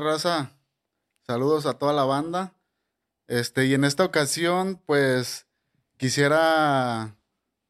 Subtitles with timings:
[0.00, 0.52] raza?
[1.26, 2.54] Saludos a toda la banda.
[3.28, 5.46] Este, y en esta ocasión, pues,
[5.96, 7.16] quisiera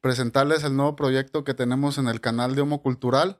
[0.01, 3.39] presentarles el nuevo proyecto que tenemos en el canal de Homo Cultural,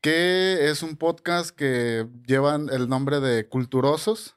[0.00, 4.36] que es un podcast que lleva el nombre de Culturosos.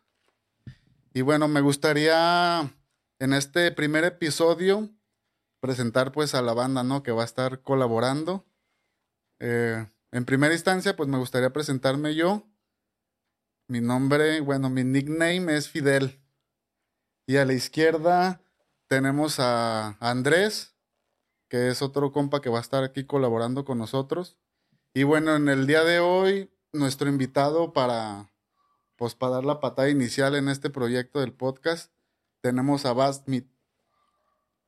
[1.14, 2.74] Y bueno, me gustaría
[3.20, 4.90] en este primer episodio
[5.60, 7.04] presentar pues a la banda, ¿no?
[7.04, 8.46] Que va a estar colaborando.
[9.40, 12.44] Eh, en primera instancia, pues me gustaría presentarme yo.
[13.72, 16.20] Mi nombre, bueno, mi nickname es Fidel.
[17.26, 18.42] Y a la izquierda
[18.88, 20.76] tenemos a Andrés,
[21.48, 24.38] que es otro compa que va a estar aquí colaborando con nosotros.
[24.94, 28.30] Y bueno, en el día de hoy, nuestro invitado para,
[28.98, 31.94] pues, para dar la patada inicial en este proyecto del podcast,
[32.42, 33.48] tenemos a Bastmit,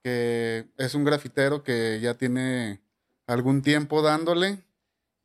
[0.02, 2.82] que es un grafitero que ya tiene
[3.28, 4.64] algún tiempo dándole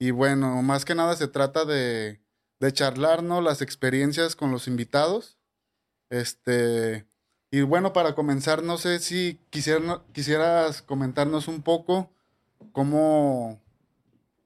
[0.01, 2.21] y bueno, más que nada se trata de,
[2.61, 5.39] de charlarnos las experiencias con los invitados.
[6.11, 7.07] Este,
[7.51, 12.11] y bueno, para comenzar, no sé si quisieras comentarnos un poco
[12.73, 13.61] cómo,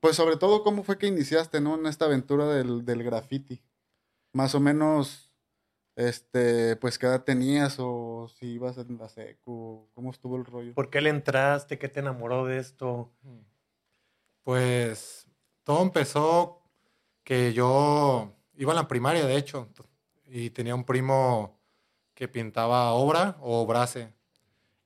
[0.00, 1.76] pues sobre todo cómo fue que iniciaste, ¿no?
[1.76, 3.62] En esta aventura del, del graffiti.
[4.32, 5.30] Más o menos,
[5.96, 10.74] este, pues qué edad tenías o si ibas en la secu, cómo estuvo el rollo.
[10.74, 11.78] ¿Por qué le entraste?
[11.78, 13.10] ¿Qué te enamoró de esto?
[14.42, 15.26] Pues
[15.64, 16.61] todo empezó
[17.24, 19.68] que yo iba a la primaria, de hecho,
[20.26, 21.58] y tenía un primo
[22.14, 24.12] que pintaba obra o brase.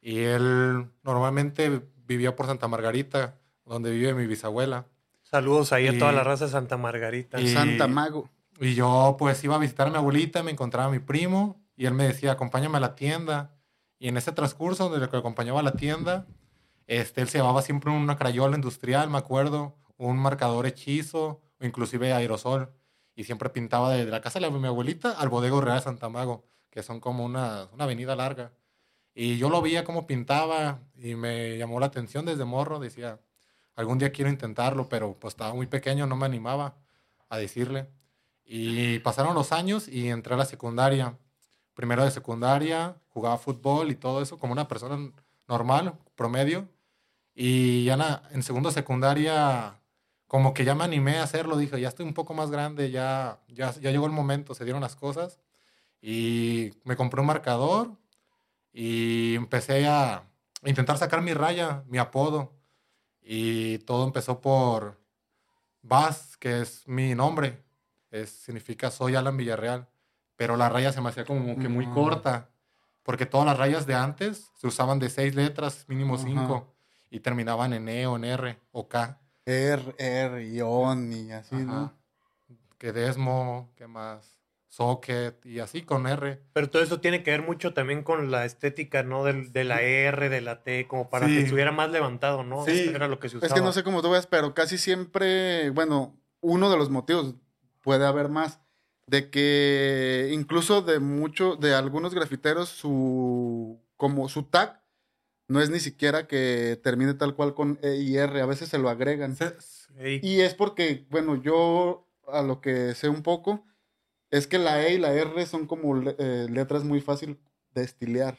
[0.01, 4.87] Y él normalmente vivía por Santa Margarita, donde vive mi bisabuela.
[5.23, 7.39] Saludos ahí a toda la raza de Santa Margarita.
[7.49, 8.31] Santa Mago.
[8.61, 11.87] Y yo pues iba a visitar a mi abuelita, me encontraba a mi primo y
[11.87, 13.55] él me decía, acompáñame a la tienda.
[13.99, 16.27] Y en ese transcurso donde lo acompañaba a la tienda,
[16.87, 22.13] este, él se llevaba siempre una crayola industrial, me acuerdo, un marcador hechizo, o inclusive
[22.13, 22.73] aerosol.
[23.15, 26.45] Y siempre pintaba desde la casa de mi abuelita al Bodego Real de Santa Mago,
[26.71, 28.53] que son como una, una avenida larga.
[29.15, 32.79] Y yo lo veía como pintaba y me llamó la atención desde morro.
[32.79, 33.19] Decía,
[33.75, 36.77] algún día quiero intentarlo, pero pues estaba muy pequeño, no me animaba
[37.31, 37.89] a decirle.
[38.45, 41.19] Y pasaron los años y entré a la secundaria.
[41.75, 45.13] Primero de secundaria, jugaba fútbol y todo eso como una persona
[45.49, 46.69] normal, promedio.
[47.35, 49.81] Y ya en segundo secundaria
[50.27, 53.41] como que ya me animé a hacerlo, dije, ya estoy un poco más grande, ya,
[53.49, 55.41] ya, ya llegó el momento, se dieron las cosas.
[56.01, 57.97] Y me compré un marcador
[58.73, 60.25] y empecé a
[60.65, 62.53] intentar sacar mi raya, mi apodo.
[63.23, 65.01] Y todo empezó por
[65.83, 67.65] Vaz, que es mi nombre.
[68.11, 69.89] Es, significa soy Alan Villarreal.
[70.37, 72.51] Pero la raya se me hacía como que muy corta.
[73.03, 76.75] Porque todas las rayas de antes se usaban de seis letras, mínimo cinco.
[77.11, 79.21] Y terminaban en E o en R o K.
[79.47, 81.95] R, R, Ion y así, ¿no?
[82.79, 84.37] Que Desmo, que más?
[84.69, 86.43] Socket y así con R.
[86.53, 89.25] Pero todo eso tiene que ver mucho también con la estética, ¿no?
[89.25, 92.65] de la R, de la T, como para que estuviera más levantado, ¿no?
[92.67, 92.91] Sí.
[92.93, 93.47] Era lo que se usaba.
[93.47, 97.37] Es que no sé cómo tú ves, pero casi siempre, bueno, uno de los motivos,
[97.81, 98.61] puede haber más,
[99.07, 104.83] de que incluso de mucho, de algunos grafiteros, su, como su tag
[105.49, 108.79] no es ni siquiera que termine tal cual con E y R, a veces se
[108.79, 109.37] lo agregan.
[110.23, 113.65] Y es porque, bueno, yo a lo que sé un poco,
[114.31, 117.39] es que la E y la R son como eh, letras muy fácil
[117.75, 118.39] de estilear.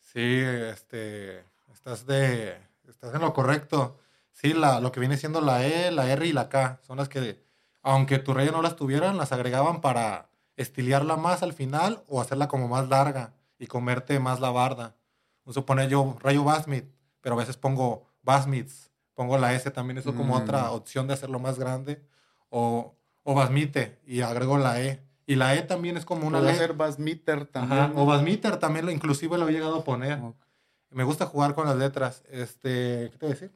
[0.00, 2.56] Sí, este, estás de,
[2.88, 3.98] estás en lo correcto.
[4.32, 7.08] Sí, la, lo que viene siendo la E, la R y la K son las
[7.08, 7.42] que,
[7.82, 12.48] aunque tu raya no las tuvieran, las agregaban para estilearla más al final o hacerla
[12.48, 14.94] como más larga y comerte más la barda
[15.52, 16.84] supone yo rayo Basmit,
[17.20, 20.74] pero a veces pongo Basmits, pongo la S también, eso como otra mm.
[20.74, 22.02] opción de hacerlo más grande,
[22.50, 25.02] o, o Basmite y agrego la E.
[25.26, 26.38] Y la E también es como una...
[26.38, 27.92] Puede ser Basmiter también.
[27.96, 30.20] o Basmiter también, lo, inclusive lo he llegado a poner.
[30.90, 32.22] Me gusta jugar con las letras.
[32.30, 33.52] Este, ¿Qué te voy a decir?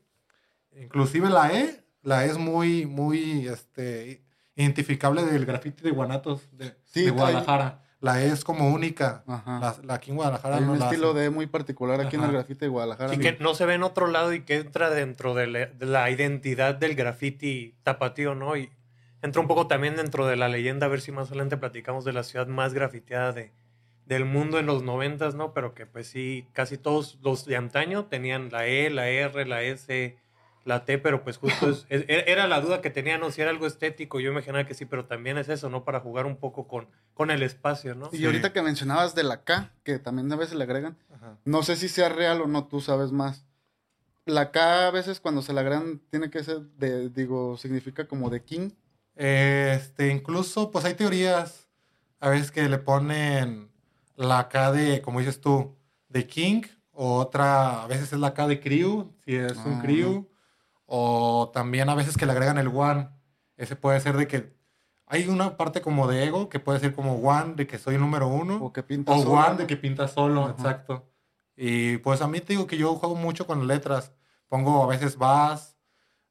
[0.80, 4.24] Inclusive la E, la E es muy, muy este,
[4.56, 9.22] identificable del grafiti de Guanatos de, de Guadalajara la E es como única.
[9.26, 12.32] La, la, aquí en Guadalajara Hay un estilo de E muy particular aquí en el
[12.32, 13.14] grafiti de Guadalajara.
[13.14, 16.74] Y que no se ve en otro lado y que entra dentro de la, identidad
[16.74, 18.56] del grafiti tapatío, ¿no?
[18.56, 18.70] Y
[19.20, 22.14] entra un poco también dentro de la leyenda, a ver si más adelante platicamos de
[22.14, 23.52] la ciudad más grafiteada de,
[24.06, 25.52] del mundo en los noventas, ¿no?
[25.52, 29.62] Pero que pues sí, casi todos los de antaño tenían la E, la R, la
[29.62, 30.16] S,
[30.64, 33.30] la T, pero pues justo es, era la duda que tenía, ¿no?
[33.30, 35.84] Si era algo estético, yo imaginaba que sí, pero también es eso, ¿no?
[35.84, 38.10] Para jugar un poco con, con el espacio, ¿no?
[38.12, 40.96] Y ahorita que mencionabas de la K, que también a veces le agregan,
[41.44, 43.46] no sé si sea real o no, tú sabes más.
[44.26, 48.28] La K a veces cuando se le agregan tiene que ser de, digo, significa como
[48.30, 48.70] de king.
[49.16, 51.68] Este, incluso, pues hay teorías
[52.20, 53.70] a veces que le ponen
[54.16, 55.74] la K de, como dices tú,
[56.08, 56.62] de King,
[56.92, 59.82] o otra, a veces es la K de Crew, si es un Ah.
[59.82, 60.28] Crew,
[60.92, 63.08] o también a veces que le agregan el One.
[63.56, 64.56] Ese puede ser de que
[65.06, 68.00] hay una parte como de ego, que puede ser como One, de que soy el
[68.00, 68.56] número uno.
[68.56, 69.54] O que pinta O solo, One ¿no?
[69.54, 70.50] de que pinta solo, Ajá.
[70.50, 71.08] exacto.
[71.54, 74.12] Y pues a mí te digo que yo juego mucho con letras.
[74.48, 75.76] Pongo a veces Bass,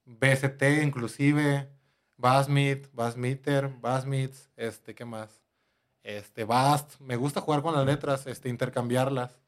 [0.04, 1.72] BST inclusive,
[2.18, 5.42] Bassmith, Bassmeter, Bassmiths, este, ¿qué más?
[6.04, 7.00] Este, Bast.
[7.00, 9.40] Me gusta jugar con las letras, este, intercambiarlas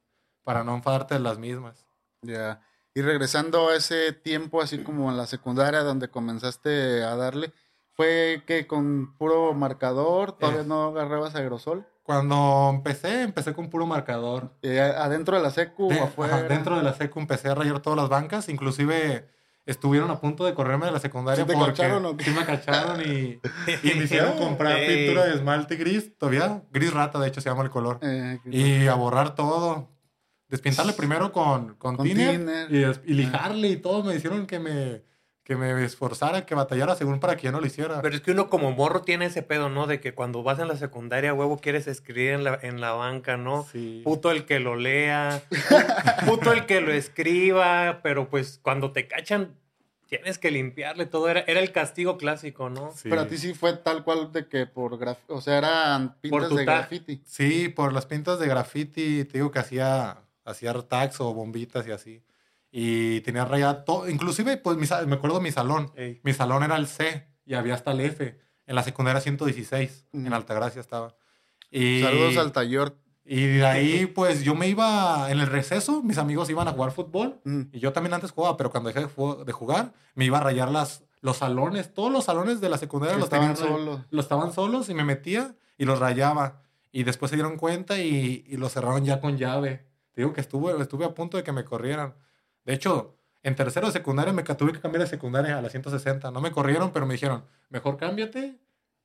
[0.44, 1.86] para no enfadarte de las mismas.
[2.22, 2.62] Ya.
[2.94, 7.54] Y regresando a ese tiempo, así como en la secundaria, donde comenzaste a darle,
[7.94, 10.34] ¿fue que con puro marcador?
[10.34, 10.66] ¿Todavía Eh.
[10.68, 11.86] no agarrabas aerosol?
[12.04, 14.52] Cuando empecé, empecé con puro marcador.
[14.62, 16.36] Eh, ¿Adentro de la secu De- o afuera?
[16.38, 19.30] ajá, dentro de la secu empecé a rayar todas las bancas, inclusive
[19.66, 22.24] estuvieron a punto de correrme de la secundaria ¿Sí te porque cacharon o qué?
[22.26, 23.40] sí me cacharon y,
[23.84, 27.64] y me hicieron comprar pintura de esmalte gris, todavía gris rata de hecho se llama
[27.64, 29.88] el color, Eh, y a borrar todo.
[30.51, 34.03] Despintarle primero con, con, Con y, des- y lijarle y todo.
[34.03, 35.01] Me hicieron que me,
[35.44, 38.01] que me esforzara, que batallara según para que yo no lo hiciera.
[38.01, 39.88] Pero es que uno como morro tiene ese pedo, ¿no?
[39.88, 43.38] De que cuando vas en la secundaria, huevo, quieres escribir en la, en la banca,
[43.38, 43.65] ¿no?
[43.71, 44.01] Sí.
[44.03, 49.07] Puto el que lo lea, pu- puto el que lo escriba, pero pues cuando te
[49.07, 49.56] cachan,
[50.07, 51.30] tienes que limpiarle todo.
[51.30, 52.92] Era, era el castigo clásico, ¿no?
[52.94, 53.07] Sí.
[53.09, 55.18] Pero a ti sí fue tal cual de que por graf...
[55.27, 57.21] O sea, eran pintas de graffiti.
[57.25, 61.92] Sí, por las pintas de graffiti, te digo que hacía, hacía tags o bombitas y
[61.92, 62.24] así.
[62.72, 65.92] Y tenía rayado todo, inclusive, pues mi me acuerdo mi salón.
[65.96, 66.22] Ey.
[66.24, 68.40] Mi salón era el C y había hasta el F.
[68.66, 70.36] En la secundaria 116, en Ujú.
[70.36, 71.16] Altagracia estaba.
[71.70, 72.96] Y, Saludos al taller.
[73.26, 76.92] Y de ahí, pues yo me iba en el receso, mis amigos iban a jugar
[76.92, 77.40] fútbol.
[77.44, 77.62] Mm.
[77.74, 81.04] Y yo también antes jugaba, pero cuando dejé de jugar, me iba a rayar las,
[81.22, 81.94] los salones.
[81.94, 84.02] Todos los salones de la secundaria los estaban solos.
[84.10, 86.64] los estaban solos y me metía y los rayaba.
[86.92, 89.86] Y después se dieron cuenta y, y los cerraron ya con llave.
[90.13, 92.13] Te digo que estuve, estuve a punto de que me corrieran.
[92.66, 96.31] De hecho, en tercero de secundaria me tuve que cambiar de secundaria a la 160.
[96.31, 98.58] No me corrieron, pero me dijeron, mejor cámbiate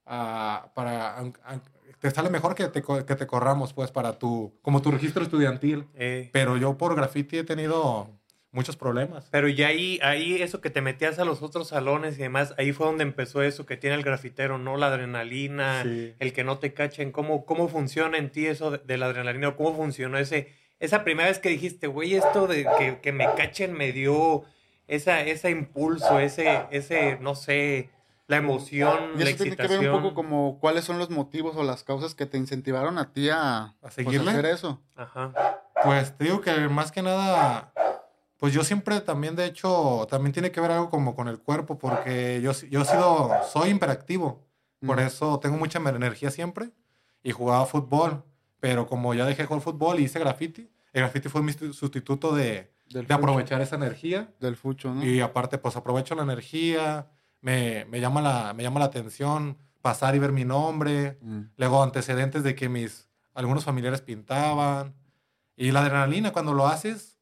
[0.04, 1.18] a- para...
[1.18, 1.62] aun- aun-
[2.00, 4.52] te sale mejor que te, que te corramos, pues, para tu...
[4.62, 5.86] Como tu registro estudiantil.
[5.94, 6.28] Ey.
[6.32, 8.10] Pero yo por graffiti he tenido
[8.52, 9.28] muchos problemas.
[9.30, 12.72] Pero ya ahí, ahí eso que te metías a los otros salones y demás, ahí
[12.72, 14.76] fue donde empezó eso que tiene el grafitero, ¿no?
[14.76, 16.14] La adrenalina, Sí.
[16.18, 19.48] el que no te cachen, cómo, cómo funciona en ti eso de, de la adrenalina,
[19.48, 23.26] o cómo funcionó ese, esa primera vez que dijiste, güey, esto de que, que me
[23.34, 24.44] cachen me dio
[24.88, 27.90] esa, ese impulso, ese, ese, no sé,
[28.28, 29.94] la emoción, Y la eso tiene que ver excitación.
[29.94, 33.28] un poco como cuáles son los motivos o las causas que te incentivaron a ti
[33.30, 34.30] a, pues, seguirle?
[34.30, 34.80] hacer eso.
[34.96, 35.32] Ajá.
[35.82, 37.72] Pues te digo que más que nada,
[38.38, 41.78] pues yo siempre también, de hecho, también tiene que ver algo como con el cuerpo,
[41.78, 44.44] porque yo, yo he sido, soy hiperactivo,
[44.84, 45.06] por Mm.
[45.06, 46.70] eso tengo mucha energía siempre
[47.22, 48.24] y jugaba fútbol,
[48.66, 51.72] pero como ya dejé de jugar fútbol y hice graffiti, el graffiti fue mi susti-
[51.72, 55.04] sustituto de, de aprovechar esa energía Del fucho, ¿no?
[55.04, 57.08] y aparte pues aprovecho la energía,
[57.40, 61.42] me, me, llama la, me llama la atención pasar y ver mi nombre, Mm.
[61.56, 64.94] Luego antecedentes de que mis algunos familiares pintaban.
[65.56, 67.18] Y la adrenalina cuando lo haces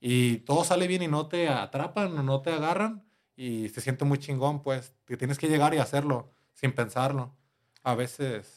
[0.00, 3.04] y todo sale bien y no te atrapan o no te agarran
[3.36, 7.36] y se siente muy chingón, pues que tienes que llegar y hacerlo sin pensarlo.
[7.82, 8.55] A veces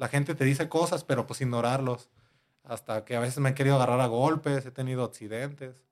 [0.00, 2.08] la gente te dice cosas, pero pues ignorarlos.
[2.64, 5.84] Hasta que a veces me han querido agarrar a golpes, he tenido accidentes.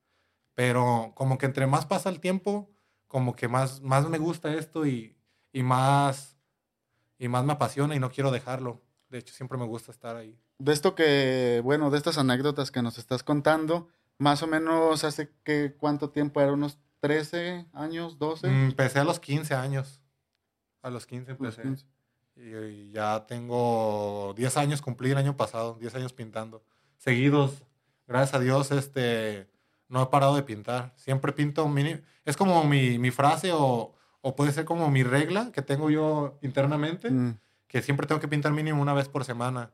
[0.55, 2.71] Pero como que entre más pasa el tiempo,
[3.07, 5.15] como que más, más me gusta esto y,
[5.53, 6.38] y más
[7.19, 8.81] y más me apasiona y no quiero dejarlo.
[9.11, 10.38] De hecho, siempre me gusta estar ahí.
[10.59, 15.31] De esto que, bueno, de estas anécdotas que nos estás contando, más o menos hace
[15.45, 18.49] que cuánto tiempo era, unos 13 años, 12.
[18.49, 20.03] Mm, Empecé a los 15 años.
[20.81, 21.62] A los 15 Los empecé.
[21.62, 21.98] 15.
[22.38, 26.62] Y, ya tengo 10 años, cumplí el año pasado, 10 años pintando.
[26.97, 27.64] Seguidos,
[28.07, 29.49] gracias a Dios, este,
[29.88, 30.92] no he parado de pintar.
[30.97, 35.50] Siempre pinto, mini- es como mi, mi frase o, o puede ser como mi regla
[35.52, 37.38] que tengo yo internamente, Mm.
[37.66, 39.71] que siempre tengo que pintar mínimo una vez por semana.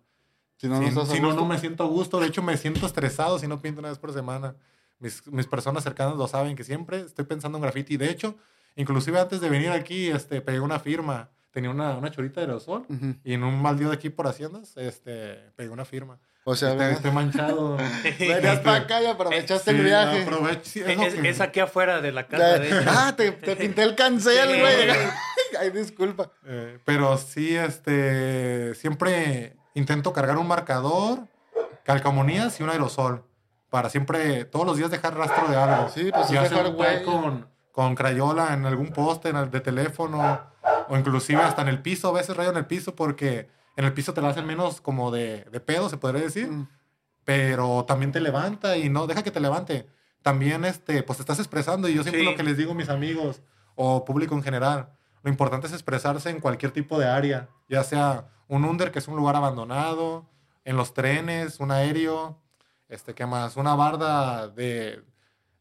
[0.57, 2.21] Si no, si no, no me siento a gusto.
[2.21, 4.57] De hecho, me siento estresado si no pinto una vez por semana.
[5.01, 7.97] Mis, mis personas cercanas lo saben, que siempre estoy pensando en graffiti.
[7.97, 8.37] De hecho,
[8.77, 11.31] inclusive antes de venir aquí, este, pegué una firma.
[11.55, 12.85] Tenía una, una chorita de aerosol.
[13.25, 16.19] Y en un mal día de aquí por Haciendas, este, pegué una firma.
[16.47, 17.77] O sea, estoy manchado.
[18.19, 20.23] venías para acá y aprovechaste Sí, el viaje.
[20.25, 23.33] aprovecho, sí, es lo Es, que- es aquí afuera de la casa, de ah, te,
[23.33, 24.61] te pinté el cancel, Sí.
[24.61, 24.75] güey.
[25.61, 26.31] Ay, disculpa.
[26.45, 31.21] Eh, pero sí, este, siempre intento cargar un marcador,
[31.85, 33.25] calcamonías y un aerosol.
[33.71, 35.89] Para siempre, todos los días dejar rastro de algo.
[35.89, 37.03] Sí, pues, es sea dejar huella.
[37.05, 40.41] con, con crayola en algún poste en el de teléfono
[40.89, 43.93] O inclusive hasta en el piso, a veces rayo en el piso porque en el
[43.93, 46.51] piso te lo hacen menos como de, de pedo, se podría decir.
[46.51, 46.69] Mm.
[47.25, 49.89] Pero también te levanta y no, deja que te levante.
[50.23, 52.31] También, este, pues te estás expresando y yo siempre Sí.
[52.31, 53.43] lo que les digo a mis amigos
[53.75, 54.91] o público en general,
[55.23, 59.09] lo importante es expresarse en cualquier tipo de área, ya sea un under, que es
[59.09, 60.27] un lugar abandonado,
[60.65, 62.39] en los trenes, un aéreo,
[62.89, 63.57] este, ¿qué más?
[63.57, 65.03] Una barda de,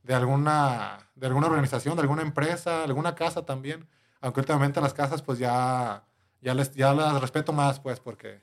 [0.03, 3.87] de, alguna, de alguna organización, de alguna empresa, alguna casa también.
[4.23, 6.05] Aunque últimamente las casas, pues ya,
[6.41, 8.41] ya, les, ya las respeto más, pues, porque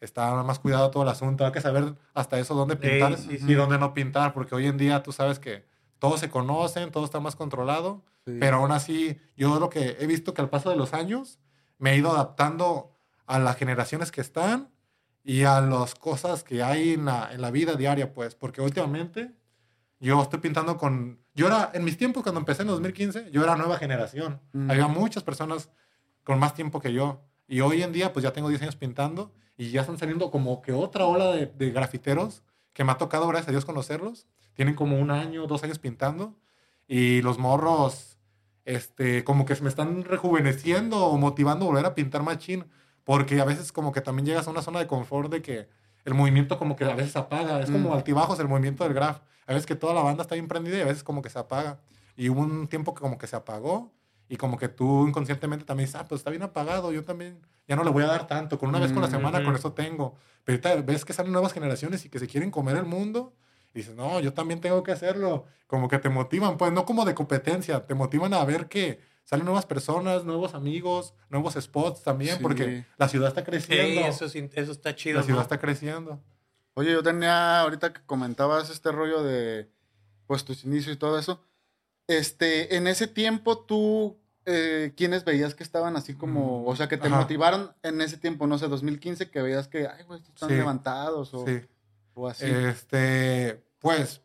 [0.00, 1.44] está más cuidado todo el asunto.
[1.44, 3.54] Hay que saber hasta eso dónde pintar sí, y sí.
[3.54, 5.66] dónde no pintar, porque hoy en día tú sabes que
[5.98, 8.02] todos se conocen, todo está más controlado.
[8.24, 8.38] Sí.
[8.40, 11.38] Pero aún así, yo lo que he visto que al paso de los años
[11.76, 14.70] me he ido adaptando a las generaciones que están
[15.22, 19.34] y a las cosas que hay en la, en la vida diaria, pues, porque últimamente
[20.00, 21.21] yo estoy pintando con...
[21.34, 24.40] Yo era, en mis tiempos, cuando empecé en 2015, yo era nueva generación.
[24.52, 24.70] Mm.
[24.70, 25.70] Había muchas personas
[26.24, 27.22] con más tiempo que yo.
[27.48, 30.62] Y hoy en día, pues ya tengo 10 años pintando y ya están saliendo como
[30.62, 34.26] que otra ola de, de grafiteros que me ha tocado, gracias a Dios, conocerlos.
[34.54, 36.36] Tienen como un año, dos años pintando.
[36.88, 38.18] Y los morros,
[38.64, 42.66] este, como que se me están rejuveneciendo o motivando a volver a pintar machín.
[43.04, 45.68] Porque a veces como que también llegas a una zona de confort de que
[46.04, 47.60] el movimiento como que a veces apaga.
[47.60, 47.94] Es como Mm.
[47.94, 49.20] altibajos el movimiento del graf.
[49.46, 51.38] A veces que toda la banda está bien prendida y a veces como que se
[51.38, 51.80] apaga.
[52.16, 53.92] Y hubo un tiempo que como que se apagó
[54.28, 57.76] y como que tú inconscientemente también dices, ah, pues está bien apagado, yo también ya
[57.76, 58.58] no le voy a dar tanto.
[58.58, 59.56] Con una vez con la Mm, semana, con ujú.
[59.58, 60.14] eso tengo.
[60.44, 63.34] Pero ahorita ves que salen nuevas generaciones y que se quieren comer el mundo.
[63.74, 65.44] Y dices, no, yo también tengo que hacerlo.
[65.66, 69.44] Como que te motivan, pues no como de competencia, te motivan a ver que salen
[69.46, 72.42] nuevas personas, nuevos amigos, nuevos spots también, Sí.
[72.42, 74.00] porque la ciudad está Sí, creciendo.
[74.08, 75.18] eso, es in- eso está chido.
[75.18, 75.42] la ciudad ¿no?
[75.42, 76.20] está creciendo.
[76.74, 79.70] Oye, yo tenía, ahorita que comentabas este rollo de,
[80.26, 81.44] pues, tus inicios y todo eso,
[82.08, 86.88] este, en ese tiempo tú, eh, ¿quiénes veías que estaban así como, Mm, o sea,
[86.88, 87.18] que te ajá.
[87.20, 90.54] motivaron en ese tiempo, no sé, 2015, que veías que, ay, güey, están Sí.
[90.56, 91.60] levantados o, Sí.
[92.14, 92.46] o así?
[92.46, 94.20] Este, pues,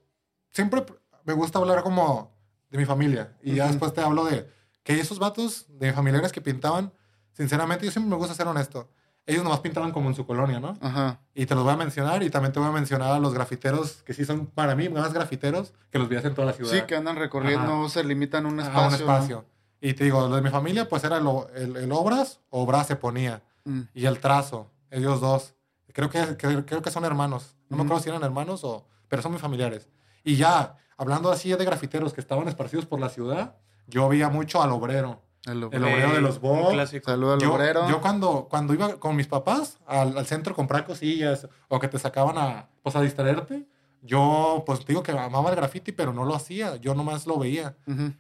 [0.52, 0.84] siempre
[1.24, 2.36] me gusta hablar como
[2.72, 3.36] de mi familia.
[3.44, 3.74] Y ya Ujú.
[3.74, 4.50] después te hablo de
[4.88, 6.94] que esos vatos de familiares que pintaban,
[7.34, 8.88] sinceramente, yo siempre me gusta ser honesto.
[9.26, 10.78] Ellos nomás pintaban como en su colonia, ¿no?
[10.80, 11.20] Ajá.
[11.36, 14.02] Y te los voy a mencionar y también te voy a mencionar a los grafiteros
[14.04, 16.72] que sí son para mí más grafiteros que los veías en toda la ciudad.
[16.72, 17.90] Sí, que andan recorriendo, Ajá.
[17.90, 18.82] se limitan a un a espacio.
[19.06, 19.14] un ¿no?
[19.18, 19.46] espacio.
[19.82, 22.96] Y te digo, lo de mi familia, pues era lo- el, el obras, obras se
[22.96, 23.42] ponía.
[23.66, 23.82] Mm.
[23.94, 25.54] Y el trazo, ellos dos.
[25.92, 27.58] Creo que, creo, creo que son hermanos.
[27.68, 27.88] No me Ujú.
[27.90, 28.88] acuerdo si eran hermanos o...
[29.10, 29.90] Pero son muy familiares.
[30.24, 34.62] Y ya, hablando así de grafiteros que estaban esparcidos por la ciudad, yo veía mucho
[34.62, 35.22] al obrero.
[35.46, 36.70] El, El obrero de los un Bo.
[36.72, 37.10] clásico.
[37.10, 37.88] Saludo al Yo, obrero.
[37.90, 41.88] yo cuando, cuando iba con mis papás al, al centro a comprar cosillas o que
[41.88, 43.66] te sacaban a, pues, a distraerte,
[44.02, 46.76] yo pues digo que amaba el graffiti, pero no lo hacía.
[46.78, 47.76] Yo nomás lo veía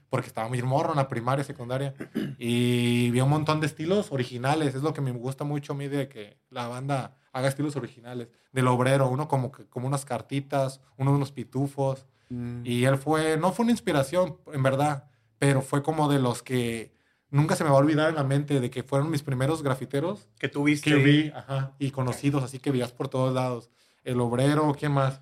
[0.09, 1.93] porque estaba muy morro en la primaria, secundaria.
[2.37, 4.75] Y vi un montón de estilos originales.
[4.75, 8.29] Es lo que me gusta mucho a mí de que la banda haga estilos originales.
[8.51, 12.05] Del obrero, uno como, como unas cartitas, uno unos pitufos.
[12.29, 12.61] Mm.
[12.65, 15.05] Y él fue, no fue una inspiración, en verdad,
[15.39, 16.91] pero fue como de los que
[17.29, 20.27] nunca se me va a olvidar en la mente de que fueron mis primeros grafiteros
[20.39, 20.89] Que tuviste.
[20.89, 23.69] que vi, ajá, y conocidos, así que veías por todos lados.
[24.03, 25.21] El obrero, ¿quién más?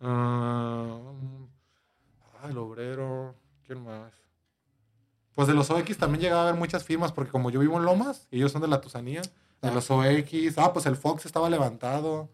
[0.00, 0.98] Ah,
[2.42, 3.34] ah, el obrero,
[3.66, 4.12] ¿quién más?
[5.34, 7.84] Pues de los OX también llegaba a haber muchas firmas, porque como yo vivo en
[7.84, 9.72] Lomas, y ellos son de la Tusanía, de Ah.
[9.72, 12.28] los OX, ah, pues el Fox estaba levantado,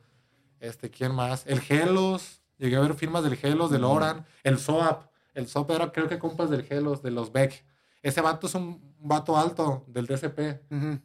[0.59, 1.47] este, ¿quién más?
[1.47, 5.92] El Gelos, llegué a ver firmas del Gelos, del Oran, el SOAP, el SOAP era
[5.92, 7.64] creo que compas del Gelos, de los Beck.
[8.02, 10.62] Ese vato es un vato alto del DCP.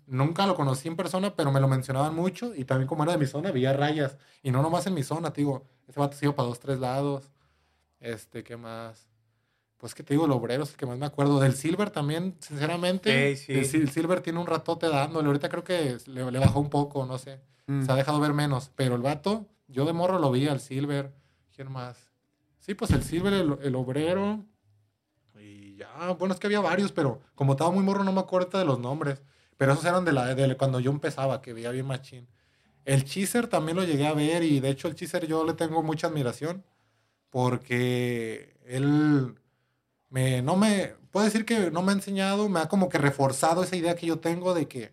[0.07, 2.55] Nunca lo conocí en persona, pero me lo mencionaban mucho.
[2.55, 4.17] Y también como era de mi zona, veía rayas.
[4.43, 5.65] Y no nomás en mi zona, te digo.
[5.87, 7.29] Ese vato se iba para dos, tres lados.
[7.99, 9.09] Este, ¿qué más?
[9.77, 11.39] Pues que te digo, el obrero es el que más me acuerdo.
[11.39, 13.35] Del Silver también, sinceramente.
[13.35, 13.53] Sí, sí.
[13.53, 15.27] El, Sil- Silver tiene un ratote dándole.
[15.27, 17.41] Ahorita creo que le, le bajó un poco, no sé.
[17.67, 17.83] Mm.
[17.85, 18.71] Se ha dejado ver menos.
[18.75, 21.13] Pero el vato, yo de morro lo vi al Silver.
[21.53, 22.04] ¿Quién más?
[22.65, 24.43] Sí, pues el Silver, el, el obrero.
[25.39, 28.57] Y ya, bueno, es que había varios, pero como estaba muy morro no me acuerdo
[28.57, 29.21] de los nombres.
[29.55, 32.27] Pero esos eran de, la, de cuando yo empezaba, que veía bien machín.
[32.83, 35.83] El Cheezer también lo llegué a ver y de hecho el Cheezer yo le tengo
[35.83, 36.63] mucha admiración
[37.29, 39.35] porque él
[40.09, 43.63] me, no me, puedo decir que no me ha enseñado, me ha como que reforzado
[43.63, 44.91] esa idea que yo tengo de que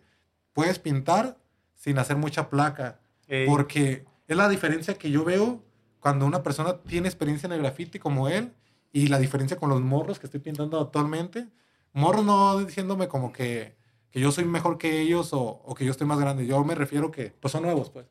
[0.53, 1.39] puedes pintar
[1.75, 3.01] sin hacer mucha placa.
[3.29, 5.65] Ey, Porque es la diferencia que yo veo
[6.03, 8.53] cuando una persona tiene experiencia en el graffiti como él
[8.93, 11.47] y la diferencia con los morros que estoy pintando actualmente.
[11.93, 13.77] Morros no diciéndome como que,
[14.11, 16.45] que yo soy mejor que ellos o, o que yo estoy más grande.
[16.45, 18.07] Yo me refiero que pues son nuevos, pues.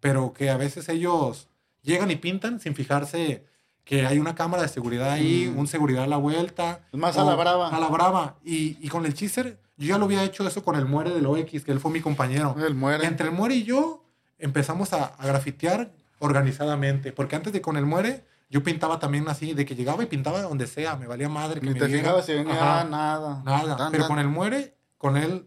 [0.00, 1.48] Pero que a veces ellos
[1.82, 3.44] llegan y pintan sin fijarse
[3.84, 5.58] que hay una cámara de seguridad ahí, Mm.
[5.60, 6.80] un seguridad a la vuelta.
[6.92, 7.68] Más a la brava.
[7.68, 8.36] A la brava.
[8.44, 11.24] Y, y con el Chiser, yo ya lo había hecho eso con el Muere del
[11.24, 12.56] OX, que él fue mi compañero.
[12.66, 13.06] Él muere.
[13.06, 14.02] Entre el Muere y yo
[14.38, 19.52] empezamos a, a grafitear organizadamente, porque antes de con el Muere, yo pintaba también así,
[19.54, 21.60] de que llegaba y pintaba donde sea, me valía madre.
[21.60, 22.84] Que Ni me te fijabas si venía Ajá.
[22.84, 23.42] nada.
[23.44, 24.08] Nada, Tan, pero tan.
[24.10, 25.46] con el muere, con él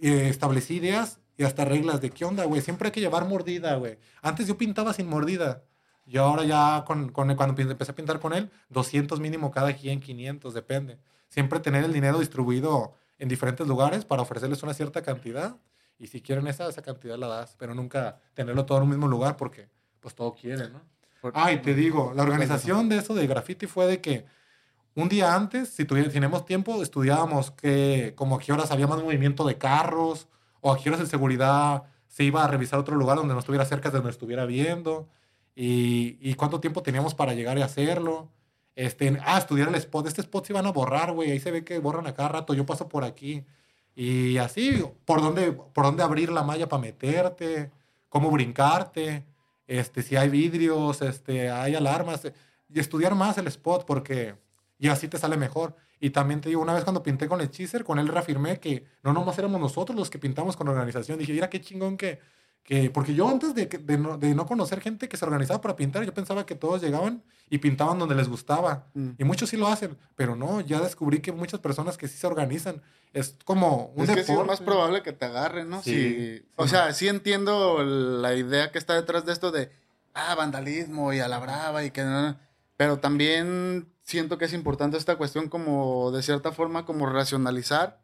[0.00, 2.60] eh, establecí ideas y hasta reglas de qué onda, güey.
[2.62, 3.98] Siempre hay que llevar mordida, güey.
[4.22, 5.64] Antes yo pintaba sin mordida.
[6.06, 10.00] Y ahora ya con, con- cuando empecé a pintar con él, 200 mínimo cada quien,
[10.00, 10.98] 500, depende.
[11.28, 15.56] Siempre tener el dinero distribuido en diferentes lugares para ofrecerles una cierta cantidad.
[15.98, 17.56] Y si quieren esa, esa cantidad la das.
[17.58, 19.68] Pero nunca tenerlo todo en un mismo lugar porque
[20.00, 20.80] pues todo quiere, ¿no?
[21.34, 24.24] Ay, te digo, la organización de eso de graffiti fue de que
[24.94, 29.44] un día antes, si tenemos tiempo, estudiábamos que, como a qué horas había más movimiento
[29.44, 30.28] de carros,
[30.60, 33.64] o a qué horas el seguridad se iba a revisar otro lugar donde no estuviera
[33.64, 35.08] cerca de donde estuviera viendo,
[35.54, 38.28] y, y cuánto tiempo teníamos para llegar y hacerlo.
[38.78, 40.06] Este, ah, estudiar el spot.
[40.06, 41.32] Este spot se iban a borrar, güey.
[41.32, 42.54] Ahí se ve que borran a cada rato.
[42.54, 43.44] Yo paso por aquí.
[43.96, 47.72] Y así, por dónde, por dónde abrir la malla para meterte,
[48.08, 49.24] cómo brincarte,
[49.68, 52.24] este, si hay vidrios, este, hay alarmas.
[52.24, 52.34] eh,
[52.68, 54.34] Y estudiar más el spot porque
[54.78, 55.76] y así te sale mejor.
[56.00, 58.84] Y también te digo, una vez cuando pinté con el Chaser, con él reafirmé que
[59.02, 61.18] no nomás éramos nosotros los que pintamos con la organización.
[61.18, 62.20] Dije, mira qué chingón que,
[62.64, 65.60] que porque yo antes de, que- de, no, de no conocer gente que se organizaba
[65.60, 68.86] para pintar, yo pensaba que todos llegaban y pintaban donde les gustaba.
[68.94, 69.10] Mm.
[69.18, 72.26] Y muchos sí lo hacen, pero no, ya descubrí que muchas personas que sí se
[72.26, 72.82] organizan.
[73.14, 74.50] Es como un es que sí es deporte.
[74.50, 75.82] más probable que te agarren, ¿no?
[75.82, 75.92] Sí,
[76.40, 79.70] sí, o sea, sí entiendo la idea que está detrás de esto de,
[80.12, 82.38] ah, vandalismo y a la brava y que no.
[82.76, 87.98] Pero también siento que es importante esta cuestión como, de cierta forma, como racionalizar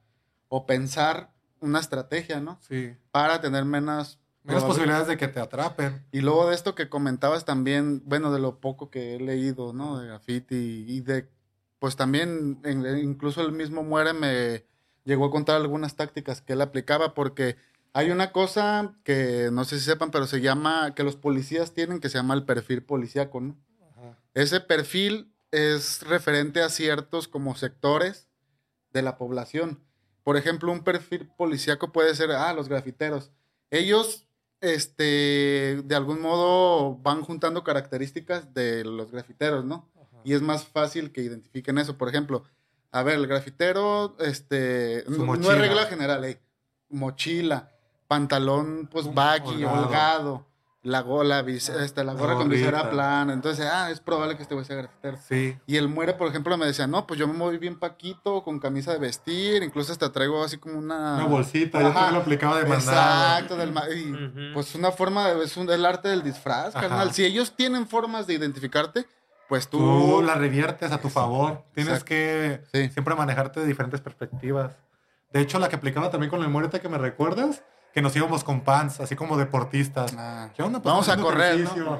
[0.48, 2.58] o pensar una estrategia, ¿no?
[2.66, 2.94] Sí.
[3.10, 4.18] Para tener menos...
[4.44, 6.06] Menos probabil- posibilidades de que te atrapen.
[6.12, 9.98] Y luego de esto que comentabas también, bueno, de lo poco que he leído, ¿no?
[9.98, 11.28] De graffiti y de,
[11.78, 12.60] pues también,
[13.02, 14.64] incluso el mismo Muere me
[15.04, 17.56] llegó a contar algunas tácticas que él aplicaba porque
[17.94, 22.00] hay una cosa que no sé si sepan, pero se llama, que los policías tienen,
[22.00, 23.56] que se llama el perfil policíaco, ¿no?
[24.34, 28.28] Ese perfil es referente a ciertos como sectores
[28.92, 29.80] de la población.
[30.24, 33.30] Por ejemplo, un perfil policíaco puede ser, ah, los grafiteros.
[33.70, 34.23] Ellos,
[34.64, 39.88] este, de algún modo van juntando características de los grafiteros, ¿no?
[40.24, 41.98] Y es más fácil que identifiquen eso.
[41.98, 42.44] Por ejemplo,
[42.90, 46.40] a ver, el grafitero, este, Su no, no es regla general, eh,
[46.88, 47.72] mochila,
[48.08, 49.84] pantalón, pues, baggy, holgado.
[49.84, 50.46] holgado,
[50.84, 51.44] la gola, Ah,
[51.82, 53.32] este, la gorra con visera plana.
[53.32, 55.18] Entonces, ah, es probable que este güey sea grafitero.
[55.28, 55.56] Sí.
[55.66, 58.60] Y el muere, por ejemplo, me decía, no, pues yo me moví bien paquito, con
[58.60, 61.14] camisa de vestir, incluso hasta traigo así como una...
[61.16, 61.94] Una bolsita, yo Ajá.
[61.94, 63.32] también lo aplicaba de mandado.
[63.32, 64.40] Exacto, del ma- y, Ujú.
[64.54, 66.88] pues una forma, de, es un, el arte del disfraz, Ajá.
[66.88, 67.12] carnal.
[67.12, 69.06] Si ellos tienen formas de identificarte,
[69.48, 69.78] pues tú...
[69.78, 71.62] Tú la reviertes a tu favor.
[71.74, 72.06] Tienes Exacto.
[72.10, 72.90] que Sí.
[72.90, 74.72] siempre manejarte de diferentes perspectivas.
[75.32, 77.62] De hecho, la que aplicaba también con el muerete que me recuerdas,
[77.94, 80.12] que nos íbamos con pants, así como deportistas.
[80.18, 80.82] Ah, ¿Qué onda?
[80.82, 81.98] Pues, Vamos a correr, ¿no?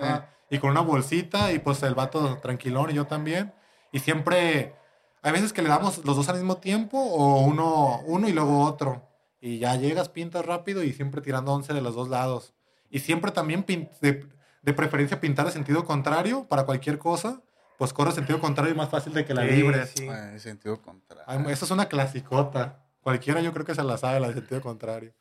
[0.51, 3.55] Y con una bolsita y pues el vato tranquilón y yo también.
[3.93, 4.75] Y siempre,
[5.23, 8.63] hay veces que le damos los dos al mismo tiempo o uno, uno y luego
[8.65, 9.09] otro.
[9.41, 12.55] Y ya llegas, pintas rápido y siempre tirando 11 de los dos lados.
[12.91, 13.65] Y siempre también
[14.01, 14.27] de,
[14.63, 17.41] de preferencia pintar de sentido contrario para cualquier cosa.
[17.79, 19.93] Pues corre sentido contrario y más fácil de que la Sí, libres.
[19.97, 20.09] sí.
[20.09, 21.25] ah, en sentido contrario.
[21.27, 22.81] Ay, Eso es una clasicota.
[23.01, 25.13] Cualquiera yo creo que se la sabe, la de sentido contrario.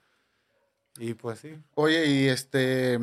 [0.98, 1.58] Y pues sí.
[1.76, 3.00] Oye, y este...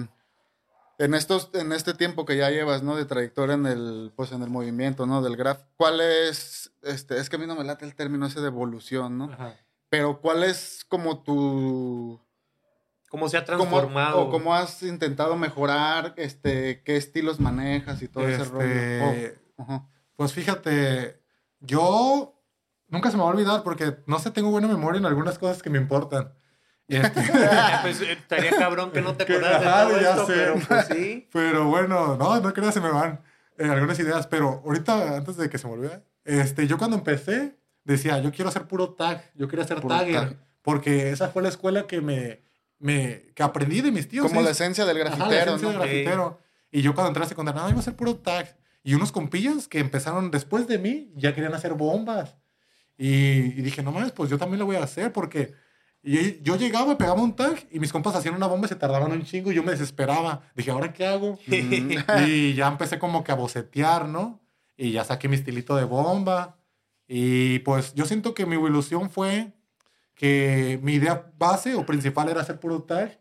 [0.98, 2.94] En, estos, en este tiempo que ya llevas, ¿no?
[2.94, 5.22] De trayectoria en el, pues en el movimiento, ¿no?
[5.22, 5.62] Del graf.
[5.79, 9.16] ¿Cuál es, este, es que a mí no me late el término ese de evolución,
[9.16, 9.31] ¿no?
[9.88, 12.20] Pero ¿cuál es como tu...
[13.09, 14.20] ¿Cómo se ha cómo- transformado?
[14.20, 19.35] o cómo has intentado mejorar, este, qué estilos manejas y todo ese Este, rollo?
[19.57, 19.88] Oh, ajá.
[20.16, 21.20] Pues fíjate,
[21.61, 22.38] yo
[22.88, 25.62] nunca se me va a olvidar porque no sé, tengo buena memoria en algunas cosas
[25.62, 26.35] que me importan.
[26.96, 27.20] Este,
[27.83, 30.33] Pues, eh, estaría cabrón que no te acordaras de todo ya esto, sé.
[30.35, 31.29] pero pues sí.
[31.33, 33.20] pero bueno, no, no creas, se me van
[33.59, 34.26] eh, algunas ideas.
[34.26, 38.48] Pero ahorita, antes de que se me olvide, este, yo cuando empecé decía, yo quiero
[38.48, 40.14] hacer puro tag, yo ser Puro tagger.
[40.14, 40.37] tag.
[40.62, 42.42] Porque esa fue la escuela que me,
[42.79, 44.26] me que aprendí de mis tíos.
[44.26, 45.72] Como ellos- la esencia del Ajá, la grafitero, esencia ¿no?
[45.72, 46.40] del grafitero.
[46.70, 48.57] Y yo cuando entré a secundaria, no, iba a hacer puro tag.
[48.83, 52.37] Y unos compillas que empezaron después de mí ya querían hacer bombas.
[52.96, 53.09] Y,
[53.59, 55.55] y dije, no mames, pues yo también lo voy a hacer porque
[56.03, 59.13] y yo llegaba, pegaba un tag y mis compas hacían una bomba y se tardaban
[59.13, 60.43] un chingo y yo me desesperaba.
[60.57, 61.39] Dije, ¿ahora qué hago?
[61.47, 61.93] Mm.
[62.27, 64.41] y ya empecé como que a bocetear, ¿no?
[64.77, 66.57] Y ya saqué mi estilito de bomba.
[67.07, 69.53] Y pues yo siento que mi evolución fue
[70.15, 73.19] que mi idea base o principal era hacer puro tag.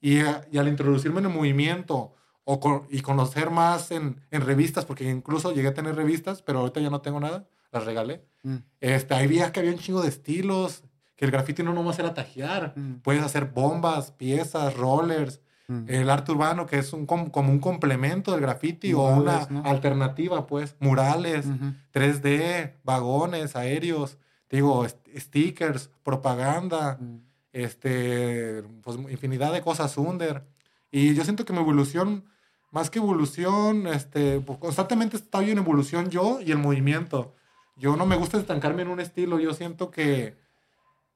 [0.00, 0.18] Y,
[0.50, 2.14] y al introducirme en el movimiento
[2.44, 6.58] o con- y conocer más en, en revistas, porque incluso llegué a tener revistas, pero
[6.58, 8.24] ahorita ya no tengo nada, las regalé.
[8.42, 10.82] Mm, Este, ahí veía que había un chingo de estilos,
[11.16, 12.94] que el graffiti no nomás era tajear, Mm.
[13.02, 15.84] puedes hacer bombas, piezas, rollers, mm.
[15.88, 19.62] el arte urbano que es un, com- como un complemento del graffiti o una ¿no?
[19.64, 21.74] alternativa, pues, murales, Ujú.
[21.92, 24.18] 3D, vagones, aéreos,
[24.50, 27.18] digo, stickers, propaganda, Mm.
[27.52, 30.44] este, pues infinidad de cosas under.
[30.90, 32.24] Y yo siento que mi evolución,
[32.70, 37.34] más que evolución, este, pues, constantemente estoy en evolución yo y el movimiento.
[37.76, 40.36] Yo no me gusta estancarme en un estilo, yo siento que,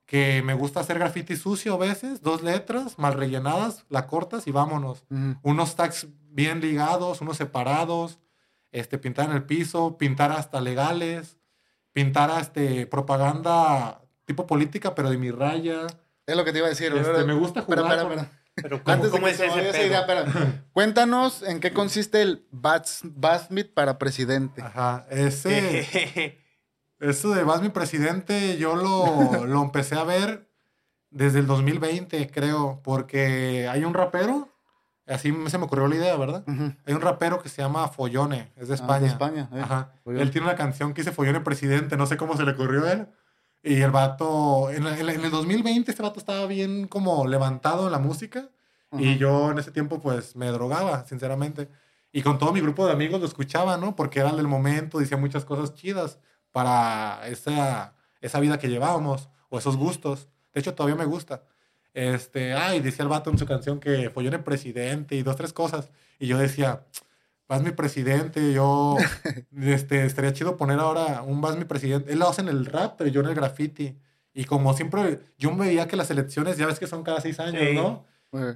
[0.06, 4.52] que me gusta hacer graffiti sucio a veces, dos letras mal rellenadas, la cortas y
[4.52, 5.04] vámonos.
[5.42, 8.20] Unos tags bien ligados, unos separados,
[8.70, 11.38] este, pintar en el piso, pintar hasta legales,
[11.92, 15.86] pintar este, propaganda tipo política, pero de mi raya.
[16.26, 16.92] Es lo que te iba a decir.
[16.94, 18.30] Este, me gusta jugar con- espera.
[18.56, 20.64] Pero ¿cómo, Antes de cómo que es se me ese esa idea.
[20.72, 24.62] Cuéntanos en qué consiste el Basmit para presidente.
[24.62, 26.38] Ajá, ese,
[27.00, 30.48] eso de Vas mi presidente, yo lo, lo empecé a ver
[31.10, 34.48] desde el 2020, creo, porque hay un rapero,
[35.06, 36.44] así se me ocurrió la idea, ¿verdad?
[36.46, 36.72] Ujú.
[36.84, 39.00] Hay un rapero que se llama Follone, es de Ah, España.
[39.00, 39.48] de España.
[39.52, 39.60] eh.
[39.60, 39.92] Ajá.
[40.04, 40.22] Follone.
[40.22, 42.92] Él tiene una canción que dice Follone presidente, no sé cómo se le ocurrió a
[42.92, 43.06] él.
[43.62, 47.92] Y el vato, en, en en el 2020 este vato estaba bien como levantado en
[47.92, 48.48] la música.
[48.92, 49.18] Y Ujú.
[49.18, 51.68] yo en ese tiempo pues me drogaba, sinceramente.
[52.12, 53.96] Y con todo mi grupo de amigos lo escuchaba, ¿no?
[53.96, 56.18] Porque era el del momento, decía muchas cosas chidas
[56.56, 57.92] para esa,
[58.22, 60.30] esa vida que llevábamos o esos gustos.
[60.54, 61.42] De hecho, todavía me gusta.
[61.92, 65.36] Este, ay, decía el vato en su canción que fue yo el presidente y dos,
[65.36, 65.90] tres cosas.
[66.18, 66.86] Y yo decía,
[67.46, 68.96] vas mi presidente, yo,
[69.60, 72.10] este, estaría chido poner ahora un vas mi presidente.
[72.10, 73.94] Él lo hace en el rap, pero yo en el graffiti.
[74.32, 77.38] Y como siempre, yo me veía que las elecciones, ya ves que son cada seis
[77.38, 77.74] años, Sí.
[77.74, 78.06] ¿no?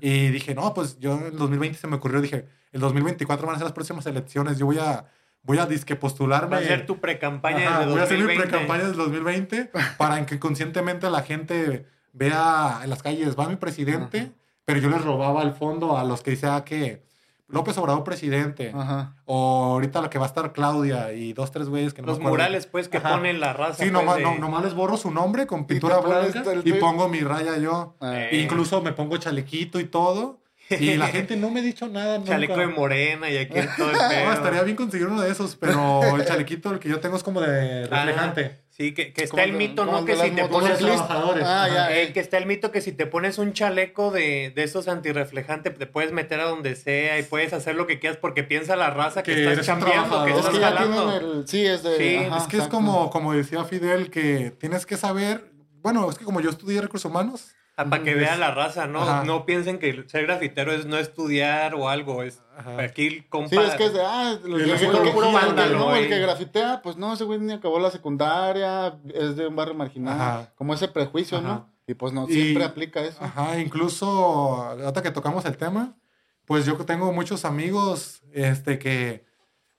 [0.00, 3.56] Y dije, no, pues yo en el 2020 se me ocurrió, dije, el 2024 van
[3.56, 5.04] a ser las próximas elecciones, yo voy a,
[5.42, 6.57] voy a disque postularme.
[6.57, 8.48] Va a ser tu pre-campaña de voy a hacer mi 2020.
[8.50, 14.18] pre-campaña del 2020 para que conscientemente la gente vea en las calles, va mi presidente,
[14.18, 14.31] Ajá.
[14.64, 17.09] pero yo les robaba el fondo a los que decía que
[17.48, 19.16] López Obrador presidente, Ajá.
[19.24, 22.20] o ahorita la que va a estar Claudia y dos, tres güeyes que no Los
[22.20, 23.11] murales, pues, que Ajá.
[23.16, 23.74] ponen la raza.
[23.83, 27.09] Sí, pues, nomás, de- no- nomás les borro su nombre con pintura blanca y pongo
[27.09, 27.96] mi raya yo.
[28.03, 28.40] Eh, Eh.
[28.42, 30.39] Incluso me pongo chalequito y todo.
[30.78, 32.33] Y la gente no me ha dicho nada nunca.
[32.33, 34.33] Chaleco de morena y aquí todo el No, pedo.
[34.33, 37.40] estaría bien conseguir uno de esos, pero el chalequito el que yo tengo es como
[37.40, 38.61] de Ah, reflejante.
[38.70, 40.04] sí, que, que está el mito, ¿no?
[40.04, 41.44] Que si te pones trabajadores.
[41.46, 41.96] Ah, ya.
[41.98, 45.76] eh, que está el mito que si te pones un chaleco de, de esos antirreflejantes,
[45.76, 48.90] te puedes meter a donde sea y puedes hacer lo que quieras porque piensa la
[48.90, 50.33] raza que, Que estás chambeando, que.
[50.33, 51.16] Es que jalando.
[51.40, 51.48] el.
[51.48, 51.96] Sí, es de.
[51.96, 55.50] Sí, ajá, es que es como, como decía Fidel, que tienes que saber.
[55.83, 58.87] Bueno, es que como yo estudié recursos humanos, Ah, para que Es- vea la raza,
[58.87, 59.02] ¿no?
[59.02, 59.24] Ajá.
[59.24, 62.22] No piensen que ser grafitero es no estudiar o algo.
[62.22, 62.80] Es Ajá.
[62.83, 63.48] aquí compa.
[63.50, 64.00] Sí, es que es de.
[64.04, 66.83] Ah, el, El que- puro- el que- puro el que- vándalo, no, el que grafitea,
[66.83, 70.14] pues no, ese güey ni acabó la secundaria, es de un barrio marginal.
[70.20, 70.52] Ajá.
[70.56, 71.46] Como ese prejuicio, Ajá.
[71.48, 71.72] ¿no?
[71.87, 73.22] Y pues no, Y- siempre aplica eso.
[73.24, 75.96] Ajá, incluso ahorita que tocamos el tema,
[76.44, 79.24] pues yo tengo muchos amigos este, que,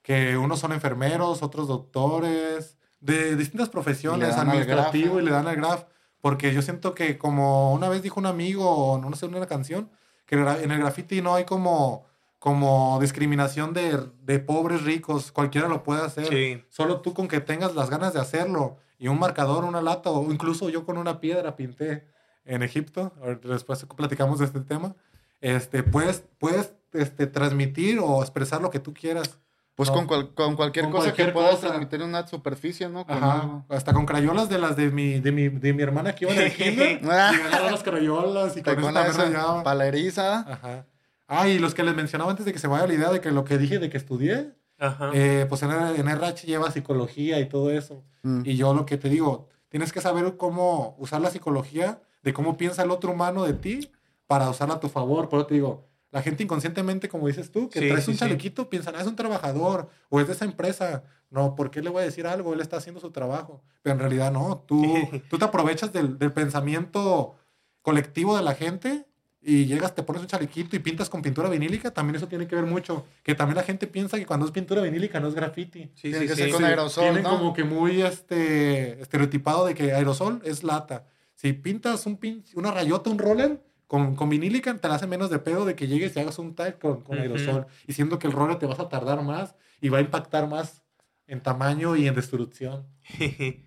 [0.02, 5.30] que unos son enfermeros, otros doctores, de distintas profesiones, dan al administrativo, graf, y le
[5.32, 5.84] dan al graf.
[6.22, 9.90] Porque yo siento que como una vez dijo un amigo, no sé, una canción,
[10.24, 12.06] que en el- graffiti no hay como,
[12.38, 16.28] como discriminación de, de pobres ricos, cualquiera lo puede hacer.
[16.28, 16.64] Sí.
[16.70, 20.32] Solo tú con que tengas las ganas de hacerlo y un marcador, una lata o
[20.32, 22.06] incluso yo con una piedra pinté
[22.44, 23.12] en Egipto,
[23.44, 24.94] después platicamos de este tema,
[25.40, 29.38] este, puedes, puedes este, transmitir o expresar lo que tú quieras.
[29.74, 29.94] Pues No.
[29.96, 31.68] con, cual- con cualquier Con cosa cualquier que puedas cosa.
[31.68, 33.06] transmitir en una superficie, ¿no?
[33.06, 33.64] Con Ajá, algo.
[33.70, 36.42] hasta con crayolas de las de mi, de mi, de mi hermana que iba en
[36.42, 37.00] el kinder.
[37.02, 39.62] y Ah, agarraba las crayolas y con con esa rayaba.
[39.62, 40.40] paleriza.
[40.40, 40.86] Ajá.
[41.26, 43.30] Ah, y los que les mencionaba antes de que se vaya la idea de que
[43.30, 45.10] lo que dije de que estudié, Ajá.
[45.14, 48.04] eh, pues en, en RH lleva psicología y todo eso.
[48.22, 48.42] Mm.
[48.44, 52.58] Y yo lo que te digo, tienes que saber cómo usar la psicología, de cómo
[52.58, 53.90] piensa el otro humano de ti
[54.26, 55.30] para usarla a tu favor.
[55.30, 58.16] Por eso te digo, la gente inconscientemente, como dices tú, que Sí, traes sí, un
[58.16, 58.20] sí.
[58.20, 61.02] chalequito, piensan, ah, es un trabajador o es de esa empresa.
[61.30, 62.52] No, ¿por qué le voy a decir algo?
[62.52, 63.62] Él está haciendo su trabajo.
[63.82, 64.82] Pero en realidad no, tú,
[65.30, 67.34] tú te aprovechas del, del pensamiento
[67.80, 69.06] colectivo de la gente
[69.44, 72.54] y llegas, te pones un chalequito y pintas con pintura vinílica, también eso tiene que
[72.54, 73.04] ver mucho.
[73.24, 75.90] Que también la gente piensa que cuando es pintura vinílica no es graffiti.
[75.94, 76.42] Sí, Tiene sí, que sí.
[76.42, 77.30] ser con Sí, aerosol, Tienen ¿no?
[77.30, 81.06] como que muy este, estereotipado de que aerosol es lata.
[81.34, 83.60] Si pintas un pin- una rayota, un roller
[83.92, 86.54] con, con vinílica, te la hace menos de pedo de que llegues y hagas un
[86.54, 87.66] tag con, con aerosol.
[87.86, 90.82] Y siendo que el roller te vas a tardar más y va a impactar más
[91.26, 92.86] en tamaño y en destrucción.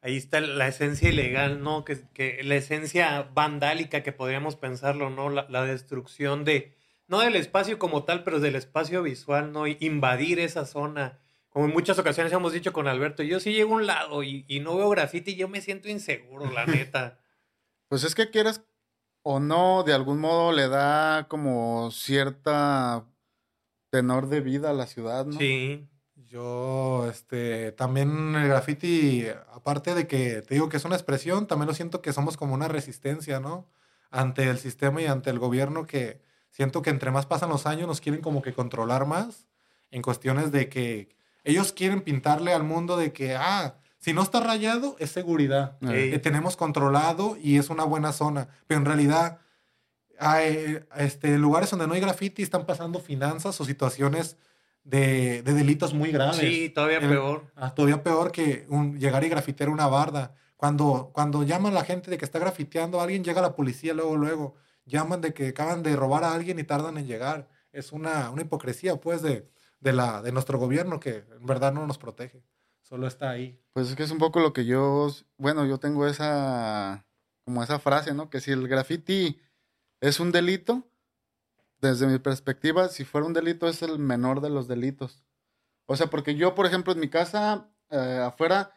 [0.00, 1.84] Ahí está la esencia ilegal, ¿no?
[1.84, 5.28] Que, que la esencia vandálica que podríamos pensarlo, ¿no?
[5.28, 6.76] La, la destrucción de,
[7.08, 9.66] no del espacio como tal, pero del espacio visual, ¿no?
[9.66, 11.18] Invadir esa zona.
[11.48, 14.44] Como en muchas ocasiones hemos dicho con Alberto, yo sí llego a un lado y,
[14.46, 17.18] y no veo graffiti, yo me siento inseguro, la neta.
[17.88, 18.62] Pues es que quieres
[19.30, 23.04] o no, de algún modo le da como cierta
[23.90, 25.38] tenor de vida a la ciudad, ¿no?
[25.38, 25.86] Sí.
[26.14, 31.66] Yo, este, también el graffiti, aparte de que te digo que es una expresión, también
[31.68, 33.66] lo siento que somos como una resistencia, ¿no?
[34.10, 37.86] Ante el sistema y ante el gobierno que siento que entre más pasan los años
[37.86, 39.46] nos quieren como que controlar más
[39.90, 41.14] en cuestiones de que
[41.44, 46.10] ellos quieren pintarle al mundo de que, ah, si no está rayado es seguridad, Ey.
[46.10, 49.38] que tenemos controlado y es una buena zona, pero en realidad
[50.18, 54.36] hay este, lugares donde no hay graffiti están pasando finanzas o situaciones
[54.84, 56.36] de, de delitos muy graves.
[56.38, 57.52] Sí, todavía El- peor.
[57.56, 60.34] Ah, todavía peor que un- llegar y grafitear una barda.
[60.56, 63.94] Cuando, cuando llaman a la gente de que está grafiteando a alguien, llega la policía
[63.94, 64.54] luego, luego.
[64.86, 67.48] Llaman de que acaban de robar a alguien y tardan en llegar.
[67.70, 69.46] Es una, una hipocresía, pues, de,
[69.80, 72.42] de, la, de nuestro gobierno que en verdad no nos protege.
[72.88, 73.60] Solo está ahí.
[73.74, 77.06] Pues es que es un poco lo que yo, bueno, yo tengo esa,
[77.44, 78.30] como esa frase, ¿no?
[78.30, 79.38] Que si el graffiti
[80.00, 80.88] es un delito,
[81.80, 85.22] desde mi perspectiva, si fuera un delito es el menor de los delitos.
[85.86, 88.72] O sea, porque yo, por ejemplo, en mi casa, eh, afuera,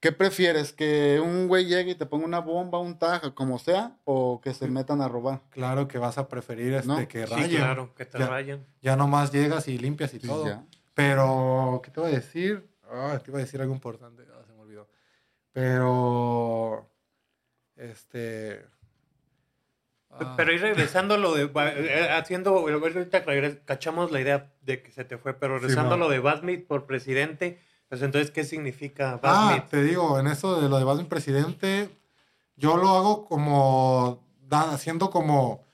[0.00, 0.72] ¿qué prefieres?
[0.72, 4.54] ¿Que un güey llegue y te ponga una bomba, un taja, como sea, o que
[4.54, 5.42] se metan a robar?
[5.50, 7.56] Claro que vas a preferir este, No, que Sí, rayen.
[7.60, 8.26] claro, que te Ya.
[8.28, 8.66] rayen.
[8.82, 10.46] Ya nomás llegas y limpias y Pues todo.
[10.46, 10.64] ya.
[10.94, 12.70] Pero, ¿qué te iba a decir?
[12.90, 14.24] Ah, te iba a decir algo importante.
[14.32, 14.88] Ah, se me olvidó.
[15.52, 16.88] Pero,
[17.76, 18.64] este...
[20.10, 21.44] ah, Pero ir regresando lo de.
[21.44, 22.58] eh, Haciendo.
[22.58, 23.24] Ahorita
[23.64, 26.00] cachamos la idea de que se te fue, pero regresando a man.
[26.00, 29.64] lo de Basmit por presidente, pues entonces, ¿qué significa Ah, Basmit?
[29.70, 31.88] te digo, en eso de lo de Batman presidente,
[32.56, 35.64] yo lo hago como haciendo como,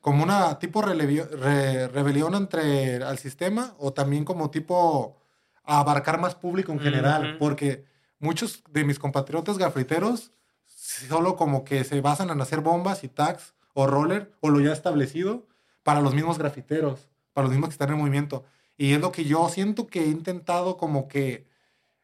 [0.00, 5.21] como una tipo re- rebelión entre al sistema o también como tipo
[5.64, 7.38] abarcar más público en general, Ujú.
[7.38, 7.84] porque
[8.18, 10.32] muchos de mis compatriotas grafiteros
[10.66, 14.72] solo como que se basan en hacer bombas y tags o roller o lo ya
[14.72, 15.46] establecido
[15.82, 18.44] para los mismos grafiteros, para los mismos que están en movimiento.
[18.76, 21.46] Y es lo que yo siento que he intentado como que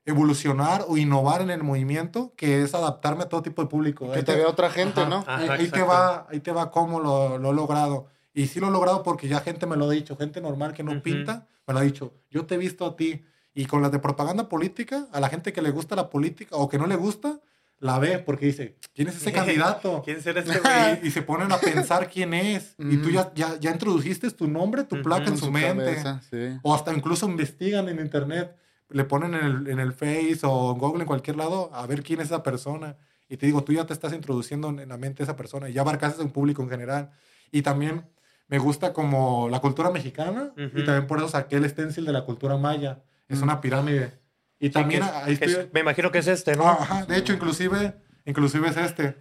[0.04, 4.06] evolucionar o innovar en el movimiento, que es adaptarme a todo tipo de público.
[4.06, 5.10] Que Ahí te te- vea otra gente, Ajá.
[5.10, 5.16] ¿no?
[5.26, 8.06] Ajá, ahí, te va, ahí te va cómo lo, lo he logrado.
[8.32, 10.82] Y sí lo he logrado porque ya gente me lo ha dicho, gente normal que
[10.82, 11.02] no Ujú.
[11.02, 13.24] pinta, me lo ha dicho, yo te he visto a ti.
[13.54, 16.68] Y con las de propaganda política, a la gente que le gusta la política o
[16.68, 17.40] que no le gusta,
[17.80, 20.02] la ve porque dice, ¿quién es ese candidato?
[20.04, 21.00] ¿Quién será este güey?
[21.02, 22.74] y, y se ponen a pensar quién es.
[22.78, 25.84] Y tú ya, ya, ya introdujiste tu nombre, tu placa en En su, su mente.
[25.84, 26.58] cabeza, sí.
[26.62, 28.56] O hasta incluso investigan en internet,
[28.90, 32.02] le ponen en el, en el Face o en Google, en cualquier lado, a ver
[32.02, 32.96] quién es esa persona.
[33.28, 35.72] Y te digo, tú ya te estás introduciendo en la mente de esa persona y
[35.74, 37.10] ya abarcas a un público en general.
[37.52, 38.06] Y también
[38.48, 40.78] me gusta como la cultura mexicana Ujú.
[40.78, 43.02] y también por eso saqué el stencil de la cultura maya.
[43.28, 43.42] Es Mm.
[43.44, 44.18] una pirámide.
[44.58, 45.64] Y también Que ahí que estoy...
[45.64, 46.66] es- me imagino que es este, ¿no?
[46.66, 49.16] Ah, ajá, de hecho, inclusive, inclusive es este.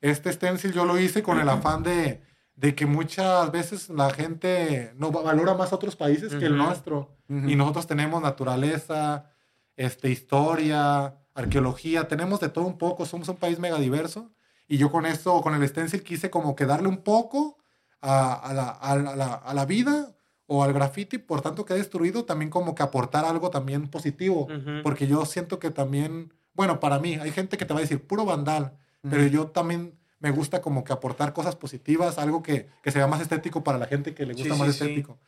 [0.00, 2.22] Este stencil yo lo hice con el afán de,
[2.56, 7.16] de que muchas veces la gente no va- valora más otros países que el nuestro.
[7.28, 7.48] Ujú.
[7.48, 9.30] Y nosotros tenemos naturaleza,
[9.76, 14.32] este, historia, arqueología, tenemos de todo un poco, somos un país mega diverso.
[14.66, 17.58] Y yo con esto, con el stencil, quise como que darle un poco
[18.00, 20.16] a, a la, a la- a la- a la vida
[20.52, 24.48] o al graffiti, por tanto que ha destruido, también como que aportar algo también positivo.
[24.82, 28.04] Porque yo siento que también, bueno, para mí, hay gente que te va a decir
[28.04, 28.72] puro vandal,
[29.08, 33.20] pero yo también me gusta como que aportar cosas positivas, algo que, que sea más
[33.20, 34.84] estético para la gente que le gusta Sí, más sí, sí.
[34.86, 35.18] estético.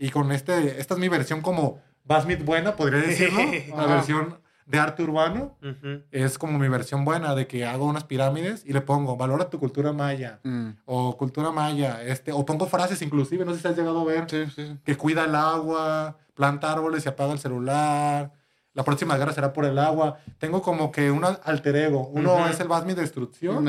[0.00, 3.38] Y con este, esta es mi versión como Basmit buena, podría decirlo,
[3.76, 5.56] la versión de arte urbano.
[5.62, 6.02] Ujú.
[6.10, 9.58] Es como mi versión buena de que hago unas pirámides y le pongo, valora tu
[9.58, 10.70] cultura maya, Mm.
[10.86, 14.24] o cultura maya, este, o pongo frases inclusive, no sé si has llegado a ver,
[14.30, 14.76] Sí, sí, sí.
[14.84, 18.32] que cuida el agua, planta árboles y apaga el celular.
[18.74, 20.16] La próxima guerra será por el agua.
[20.38, 22.08] Tengo como que un al- alter ego.
[22.08, 23.66] Uno es el Basmi Destrucción,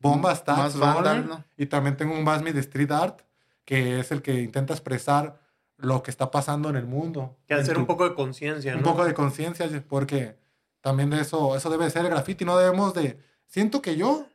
[0.00, 1.44] Bombas, más Tags, vandal, Roller, ¿no?
[1.56, 3.20] Y también tengo un Basmi de Street Art,
[3.64, 5.40] que es el que intenta expresar
[5.76, 7.36] lo que está pasando en el mundo.
[7.46, 8.78] Que hacer tu- un poco de conciencia, ¿no?
[8.78, 10.36] un poco de conciencia, porque
[10.80, 12.44] también de eso, eso debe ser el graffiti.
[12.44, 13.18] No debemos de...
[13.46, 14.26] Siento que yo,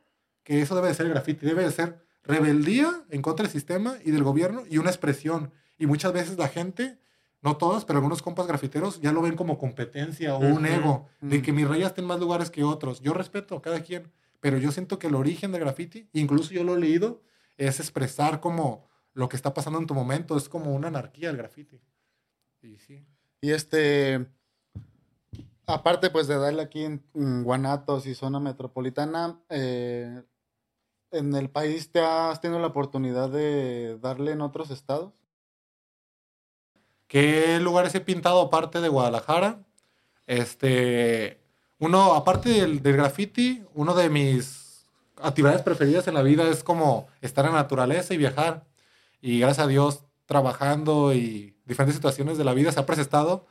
[0.42, 1.46] que eso debe de ser el graffiti.
[1.46, 5.52] Debe de ser rebeldía en contra del sistema y del gobierno y una expresión.
[5.78, 6.98] Y muchas veces la gente,
[7.40, 11.40] no todos, pero algunos compas grafiteros ya lo ven como competencia o un ego, de
[11.40, 13.00] que mis rayas estén más lugares que otros.
[13.00, 16.64] Yo respeto a cada quien, pero yo siento que el origen del graffiti, incluso yo
[16.64, 17.22] lo he leído,
[17.56, 20.36] es expresar como lo que está pasando en tu momento.
[20.36, 21.80] Es como una anarquía el graffiti.
[22.62, 23.04] Y sí.
[23.40, 24.26] Y este,
[25.66, 30.22] aparte pues de darle aquí en, en Guanatos y zona metropolitana, eh,
[31.10, 35.12] ¿en el país te has tenido la oportunidad de darle en otros estados?
[37.06, 39.64] ¿Qué lugares he pintado aparte de Guadalajara?
[40.26, 41.40] Este,
[41.78, 47.08] uno, aparte del, del graffiti, uno de mis actividades preferidas en la vida es como
[47.20, 48.69] estar en la naturaleza y viajar.
[49.20, 53.46] Y gracias a Dios, trabajando y diferentes situaciones de la vida se ha presentado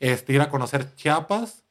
[0.00, 1.64] este, ir a conocer Chiapas.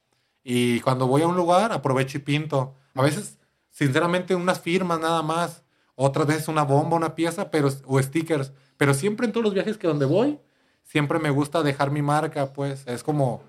[0.43, 2.75] Y cuando voy a un lugar, aprovecho y pinto.
[2.93, 3.38] A veces,
[3.71, 5.63] sinceramente, unas firmas nada más.
[5.95, 8.51] Otras veces una bomba, una pieza, pero, o stickers.
[8.77, 10.39] Pero siempre en todos los viajes que donde voy,
[10.84, 12.86] siempre me gusta dejar mi marca, pues.
[12.88, 13.43] Es como,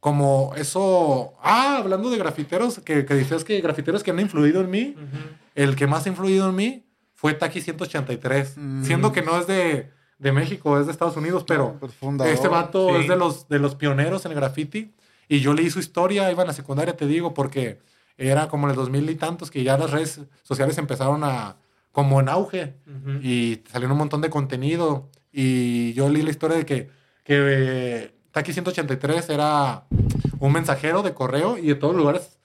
[0.00, 1.34] como eso.
[1.42, 4.96] Ah, hablando de grafiteros, que, que dices que grafiteros que han influido en mí,
[5.54, 6.89] el que más ha influido en mí
[7.20, 8.54] fue Taki 183.
[8.56, 8.82] Mm.
[8.84, 12.32] Siendo que no es de, de México, es de Estados Unidos, pero Pues, fundador.
[12.32, 13.02] este vato sí.
[13.02, 14.94] es de los, de los pioneros en el graffiti.
[15.28, 17.78] Y yo leí su historia, iba en la secundaria, te digo, porque
[18.16, 21.56] era como en el 2000 y tantos que ya las redes sociales empezaron a,
[21.92, 23.18] como en auge Ujú.
[23.22, 25.10] y salieron un montón de contenido.
[25.30, 26.88] Y yo leí la historia de que,
[27.22, 29.84] que eh, Taki 183 era
[30.38, 32.38] un mensajero de correo y de todos los lugares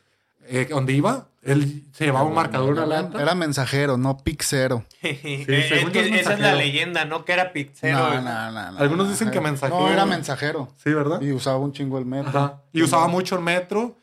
[0.47, 3.21] eh, donde iba, él se llevaba un marcador, una lata.
[3.21, 4.83] Era mensajero, no pixero.
[5.01, 6.57] según yo es esa es la mensajero.
[6.57, 7.23] leyenda, ¿no?
[7.25, 7.97] Que era pizzero.
[7.97, 9.11] No, no, no, no, Algunos no.
[9.11, 9.79] dicen que mensajero.
[9.79, 10.69] No, era mensajero.
[10.77, 11.21] Sí, ¿verdad?
[11.21, 12.29] Y usaba un chingo el metro.
[12.29, 12.61] Ajá.
[12.73, 13.95] Y usaba mucho el metro.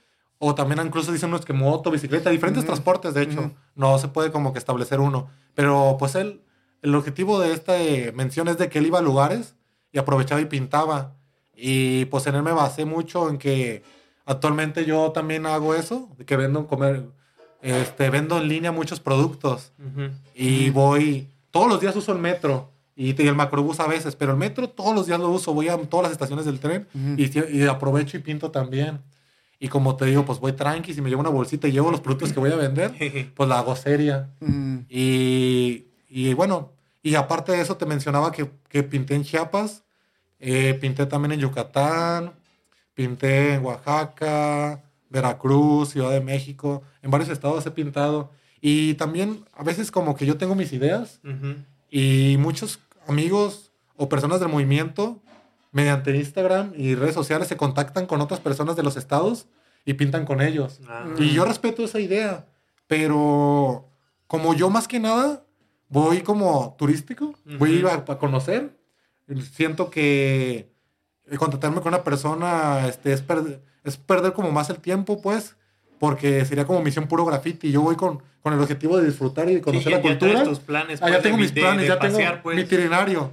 [0.44, 3.52] O también incluso dicen unos que moto, bicicleta, diferentes transportes, de hecho.
[3.76, 5.28] No se puede como que establecer uno.
[5.54, 6.42] Pero pues él,
[6.82, 9.54] el objetivo de esta eh, mención es de que él iba a lugares
[9.92, 11.14] y aprovechaba y pintaba.
[11.54, 13.84] Y pues en él me basé mucho en que
[14.24, 17.04] actualmente yo también hago eso, que vendo, comer,
[17.60, 19.72] este, vendo en línea muchos productos.
[20.34, 24.38] Y voy, todos los días uso el metro y, el macrobús a veces, pero el
[24.38, 28.16] metro todos los días lo uso, voy a todas las estaciones del tren y aprovecho
[28.16, 29.00] y pinto también.
[29.58, 32.00] Y como te digo, pues voy tranqui, si me llevo una bolsita y llevo los
[32.00, 32.92] productos que voy a vender,
[33.36, 34.30] pues la hago seria.
[34.40, 39.84] Mm, Y, y bueno, y aparte de eso te mencionaba que, que pinté en Chiapas,
[40.40, 42.32] eh, pinté también en Yucatán,
[42.94, 48.30] pinté en Oaxaca, Veracruz, Ciudad de México, en varios estados he pintado.
[48.60, 51.56] Y también a veces como que yo tengo mis ideas Ujú.
[51.90, 55.20] y muchos amigos o personas del movimiento
[55.72, 59.46] mediante Instagram y redes sociales se contactan con otras personas de los estados
[59.84, 60.80] y pintan con ellos.
[60.86, 61.06] Ah.
[61.18, 62.46] Y yo respeto esa idea,
[62.86, 63.88] pero
[64.26, 65.44] como yo más que nada
[65.88, 68.78] voy como turístico, voy a ir a, a conocer,
[69.54, 70.71] siento que
[71.26, 75.56] el contactarme con una persona este, es, perder, es perder como más el tiempo, pues,
[75.98, 77.70] porque sería como misión puro graffiti.
[77.70, 80.42] Yo voy con, con el objetivo de disfrutar y de conocer Sí, la ya- cultura.
[80.44, 81.00] tus planes.
[81.02, 82.56] Ah, ya pues, tengo mis de- planes, de ya pasear, tengo pues.
[82.56, 83.30] mi itinerario.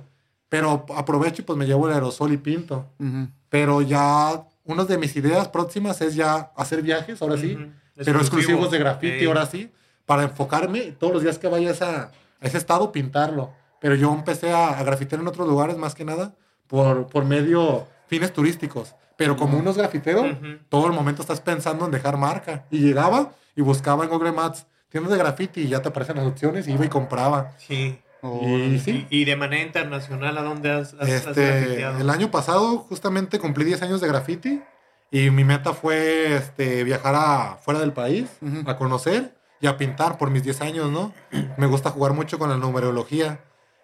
[0.50, 2.86] Pero aprovecho y pues me llevo el aerosol y pinto.
[3.00, 3.28] ujú.
[3.50, 7.56] Pero ya, una de mis ideas próximas es ya hacer viajes, ahora sí.
[7.56, 7.66] Ujú.
[8.06, 9.72] Pero exclusivos de graffiti, ahora sí.
[10.06, 13.52] Para enfocarme todos los días que vaya a, esa- a ese estado, pintarlo.
[13.82, 16.34] Pero yo empecé a, a grafitear en otros lugares más que nada
[16.70, 18.96] por, por medio fines turísticos.
[19.18, 20.60] Pero como uno es grafitero, Ujú.
[20.70, 22.64] todo el momento estás pensando en dejar marca.
[22.72, 26.26] Y llegaba y buscaba en Google Maps tiendas de graffiti y ya te aparecen las
[26.26, 27.52] opciones y iba y compraba.
[27.58, 28.00] Sí.
[28.22, 32.00] Y sí, Y, de manera internacional, ¿a dónde has, has- has este, grafiteado?
[32.00, 34.62] el año pasado justamente cumplí 10 años de graffiti
[35.10, 38.70] y mi meta fue este, viajar a fuera del país Ujú.
[38.70, 41.14] a conocer y a pintar por mis 10 años, ¿no?
[41.58, 43.40] Me gusta jugar mucho con la numerología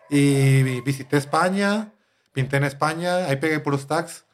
[0.10, 1.94] y vi- visité España,
[2.36, 4.26] pinté en España, ahí pegué puros tags.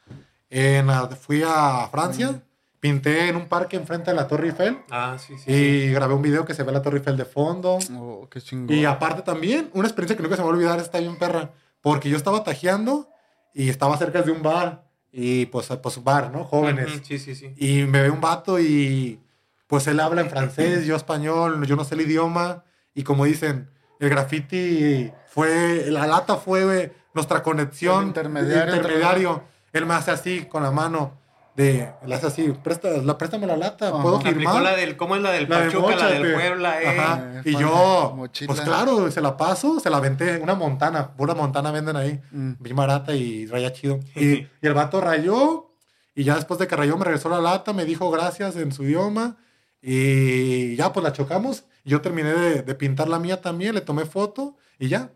[0.50, 0.88] En,
[1.18, 2.42] fui a Francia,
[2.78, 5.44] pinté en un parque enfrente de la Torre Eiffel Ah, sí, sí.
[5.46, 5.52] sí.
[5.52, 7.78] y grabé un video que se ve la Torre Eiffel de fondo.
[7.96, 8.76] Oh, qué chingón.
[8.76, 11.52] Y aparte también, una experiencia que nunca se me va a olvidar, está bien perra,
[11.80, 13.08] porque yo estaba tajeando
[13.54, 16.44] y estaba cerca de un bar, y pues, pues bar, ¿no?
[16.44, 16.86] Jóvenes.
[16.96, 17.54] Ujú, Sí, sí, sí.
[17.56, 19.20] Y me ve un vato y
[19.66, 23.70] pues él habla en francés, yo español, yo no sé el idioma, y como dicen,
[24.00, 28.02] el graffiti fue, la lata fue nuestra conexión.
[28.02, 29.44] El intermediario.
[29.72, 31.18] Él me hace así con la mano,
[31.56, 34.02] de, le hace así, Presta, la, préstame la lata, Ajá.
[34.02, 34.62] ¿puedo firmar?
[34.62, 36.32] la del, ¿cómo es la del La de Pachuca, la del.
[36.34, 36.88] Puebla, eh?
[36.98, 37.20] Ajá.
[37.36, 38.48] Eh, Y yo, mochila.
[38.48, 42.52] pues claro, se la paso, se la aventé, una montana, pura montana venden ahí, Mm.
[42.58, 43.98] bien barata y raya chido.
[44.16, 45.70] Y, y el vato rayó,
[46.14, 48.84] y ya después de que rayó me regresó la lata, me dijo gracias en su
[48.84, 49.36] idioma,
[49.80, 51.64] y ya pues la chocamos.
[51.84, 55.10] Yo terminé de, de pintar la mía también, le tomé foto, y ya.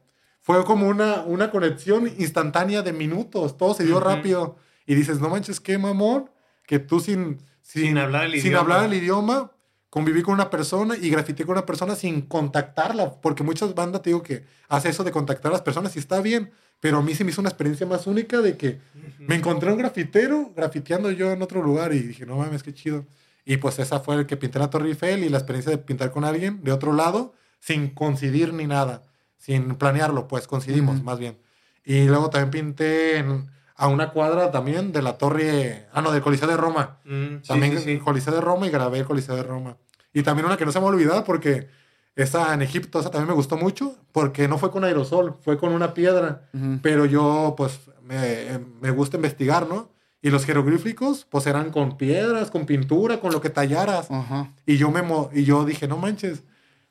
[0.46, 4.54] Fue como una, una conexión instantánea de minutos, todo se dio rápido.
[4.86, 6.30] Y dices, no manches, qué mamón,
[6.68, 8.60] que tú sin, Sin hablar el sin idioma.
[8.60, 9.50] hablar el idioma,
[9.90, 14.10] conviví con una persona y grafité con una persona sin contactarla, porque muchas bandas te
[14.10, 17.12] digo que hace eso de contactar a las personas y está bien, pero a mí
[17.16, 18.78] se me hizo una experiencia más única de que
[19.18, 23.04] me encontré un grafitero grafiteando yo en otro lugar y dije, no mames, qué chido.
[23.44, 26.12] Y pues esa fue el que pinté la Torre Eiffel y la experiencia de pintar
[26.12, 29.02] con alguien de otro lado sin coincidir ni nada,
[29.46, 31.38] sin planearlo, pues coincidimos más bien.
[31.84, 36.22] Y luego también pinté en a una cuadra también de la torre, ah, no, del
[36.22, 36.98] Coliseo de Roma.
[37.04, 37.90] Mm, También sí, sí.
[37.92, 39.76] el Coliseo de Roma y grabé el Coliseo de Roma.
[40.12, 41.68] Y también una que no se me va a olvidar porque
[42.16, 45.72] esa en Egipto, esa también me gustó mucho porque no fue con aerosol, fue con
[45.72, 46.48] una piedra.
[46.82, 49.90] Pero yo, pues, me, me gusta investigar, ¿no?
[50.22, 54.08] Y los jeroglíficos, pues, eran con piedras, con pintura, con lo que tallaras.
[54.64, 55.02] Y yo, me
[55.34, 56.42] y yo dije, no manches,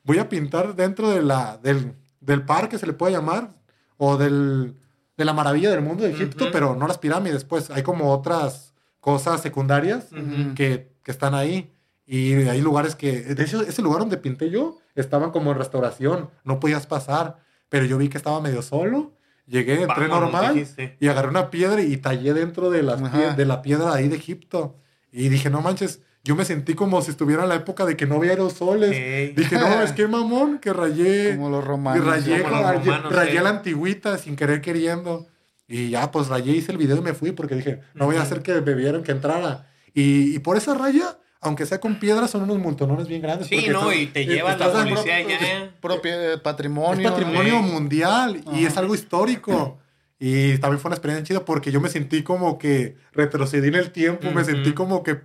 [0.03, 1.95] voy a pintar dentro de la, del,
[2.25, 3.49] del parque, se le puede llamar,
[3.97, 4.75] o del,
[5.17, 8.73] de la maravilla del mundo de Egipto, pero no las pirámides, pues hay como otras
[8.99, 10.07] cosas secundarias
[10.55, 11.71] que, que están ahí.
[12.07, 16.29] Y hay lugares que, de hecho, ese lugar donde pinté yo, estaban como en restauración,
[16.43, 17.37] no podías pasar,
[17.69, 19.13] pero yo vi que estaba medio solo,
[19.47, 20.53] llegué, entré normal
[20.99, 24.17] y agarré una piedra y tallé dentro de, las pie- de la piedra ahí de
[24.17, 24.75] Egipto.
[25.11, 28.05] Y dije, no manches, yo me sentí como si estuviera en la época de que
[28.05, 28.91] no había aerosoles.
[28.91, 29.33] Ey.
[29.37, 32.05] Dije, no, es que mamón, que rayé, Como los y romanos.
[32.05, 35.27] rayé, como los rayé- romanos, rayé la antigüita sin querer queriendo.
[35.67, 38.23] Y ya, pues rayé, hice el video y me fui porque dije, no voy a
[38.23, 39.67] hacer que me vieran que entrara.
[39.93, 43.47] Y, y por esa raya, aunque sea con piedras, son unos montonones bien grandes.
[43.47, 45.71] Sí, no, estás- y te eh, lleva la policía Es ya.
[45.81, 47.07] propio- eh, patrimonio.
[47.07, 47.71] es patrimonio Sí.
[47.71, 49.77] mundial y es algo histórico.
[50.19, 53.91] Y también fue una experiencia chida porque yo me sentí como que retrocedí en el
[53.91, 55.19] tiempo, me sentí como que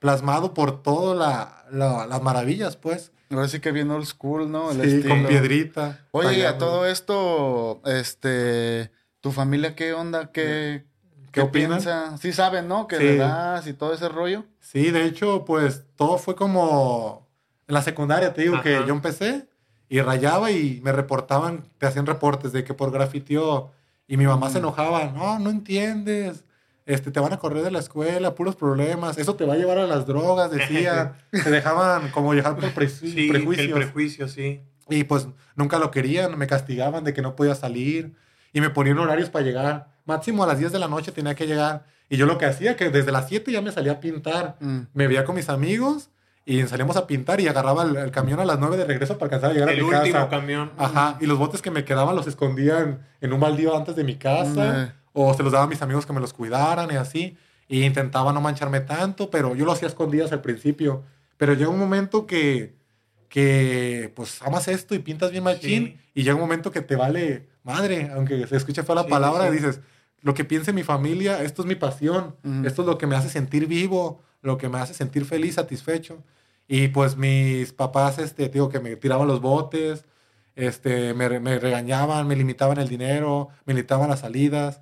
[0.00, 3.12] plasmado por todas la, la- las maravillas, pues.
[3.30, 4.72] Ahora sí que bien old school, ¿no?
[4.72, 5.14] El Sí, estilo.
[5.14, 6.00] con piedrita.
[6.10, 8.90] Oye, y a todo esto, este,
[9.20, 10.32] ¿tu familia qué onda?
[10.32, 10.84] ¿Qué,
[11.30, 11.70] ¿Qué opinan?
[11.78, 12.16] piensa?
[12.18, 12.88] Sí saben, ¿no?
[12.88, 13.04] Que Sí.
[13.04, 14.46] le das y todo ese rollo.
[14.58, 17.28] Sí, de hecho, pues todo fue como
[17.68, 19.48] en la secundaria, te digo que yo empecé
[19.88, 23.70] y rayaba y me reportaban, te hacían reportes de que por grafiteo
[24.08, 24.62] y mi mamá se Mm.
[24.62, 26.42] enojaba, no, no entiendes,
[26.92, 29.78] este, te van a correr de la escuela, puros problemas, eso te va a llevar
[29.78, 33.72] a las drogas, decía, te dejaban como dejar por pre- Sí, el prejuicios.
[33.78, 34.60] prejuicio, sí.
[34.88, 38.14] Y pues nunca lo querían, me castigaban de que no podía salir
[38.52, 39.88] y me ponían horarios para llegar.
[40.04, 41.84] Máximo a las 10 de la noche tenía que llegar.
[42.08, 44.56] Y yo lo que hacía, que desde las 7 ya me salía a pintar.
[44.58, 44.80] Mm.
[44.94, 46.10] Me veía con mis amigos
[46.44, 49.26] y salíamos a pintar y agarraba el, el camión a las 9 de regreso para
[49.26, 50.28] alcanzar a llegar El a mi último casa.
[50.28, 50.72] camión.
[50.76, 54.16] Ajá, y los botes que me quedaban los escondían en un baldío antes de mi
[54.16, 54.99] casa Mm.
[55.26, 57.36] O se los daba a mis amigos que me los cuidaran y así.
[57.68, 61.04] Y intentaba no mancharme tanto, pero yo lo hacía escondidas al principio.
[61.36, 62.74] Pero llega un momento que,
[63.28, 66.00] que pues amas esto y pintas bien machín Sí.
[66.14, 69.46] y llega un momento que te vale madre, aunque se escuche fea la Sí, palabra,
[69.48, 69.52] sí.
[69.56, 69.80] dices,
[70.22, 72.66] lo que piense mi familia, esto es mi pasión, Ujú.
[72.66, 76.22] esto es lo que me hace sentir vivo, lo que me hace sentir feliz, satisfecho.
[76.66, 80.04] Y pues mis papás, este, te digo que me tiraban los botes,
[80.56, 84.80] este, me, me regañaban, me limitaban el dinero, me limitaban las salidas,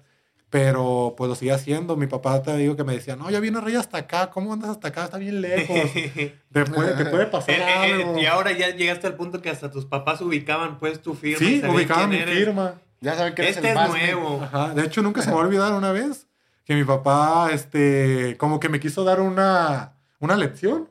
[0.50, 1.96] pero pues lo seguía haciendo.
[1.96, 4.70] Mi papá te digo que me decía, no, ya viene Rey hasta acá, ¿cómo andas
[4.70, 5.04] hasta acá?
[5.04, 5.76] Está bien lejos,
[6.52, 8.18] te puede, te puede pasar Eh, eh, eh, algo.
[8.18, 11.38] y ahora ya llegaste al punto que hasta tus papás ubicaban pues tu firma.
[11.38, 12.36] Sí, ubicaban mi eres.
[12.38, 12.74] firma.
[13.00, 14.40] Ya saben que eres Este el es más nuevo.
[14.42, 16.26] Ajá, De hecho, nunca se me va a olvidar una vez
[16.64, 20.88] que mi papá, este, como que me quiso dar una, una lección.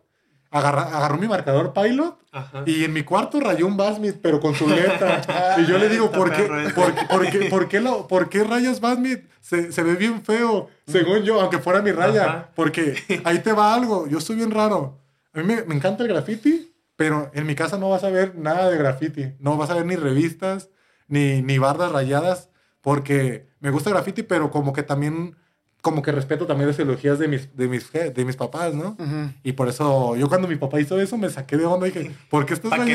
[0.58, 2.64] Agarra- agarró mi marcador pilot Ajá.
[2.66, 5.22] y en mi cuarto rayó un Basmit, pero con su letra.
[5.58, 6.44] y yo le digo, ¿por qué,
[6.76, 9.26] por, por qué, por qué lo- por qué rayas Basmit?
[9.42, 12.24] Se, se ve bien feo, según yo, aunque fuera mi raya.
[12.26, 12.50] Ajá.
[12.56, 14.08] Porque ahí te va algo.
[14.08, 15.00] Yo soy bien raro.
[15.34, 18.36] A mí me, me encanta el graffiti, pero en mi casa no vas a ver
[18.36, 19.36] nada de graffiti.
[19.40, 20.70] No vas a ver ni revistas,
[21.08, 22.50] ni, ni bardas rayadas,
[22.82, 25.36] porque me gusta el graffiti, pero como que también,
[25.82, 28.98] como que respeto también las ideologías de mis, de mis, de mis papás, ¿no?
[29.00, 29.32] Ujú.
[29.44, 32.12] Y por eso, yo cuando mi papá hizo eso, me saqué de onda y dije,
[32.30, 32.86] ¿por qué estás Pa' que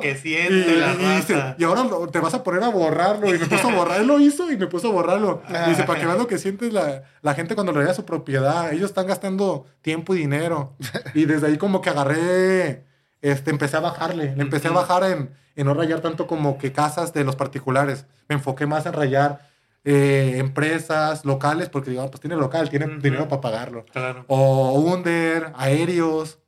[0.00, 0.14] que
[0.50, 3.34] y, y dice, y ahora te vas a poner a borrarlo.
[3.34, 5.42] Y me puso a borrar, él lo hizo y me puso a borrarlo.
[5.48, 8.72] Y dice, para que veas lo que sientes la, la gente cuando raya su propiedad.
[8.72, 10.74] Ellos están gastando tiempo y dinero.
[11.14, 12.84] Y desde ahí como que agarré,
[13.22, 14.34] este, empecé a bajarle.
[14.36, 18.06] Le empecé a bajar en, en no rayar tanto como que casas de los particulares.
[18.28, 19.53] Me enfoqué más en rayar
[19.84, 24.24] eh, empresas locales, porque digo, ah, pues tiene local, tiene dinero para pagarlo Claro.
[24.28, 26.38] o under, aéreos,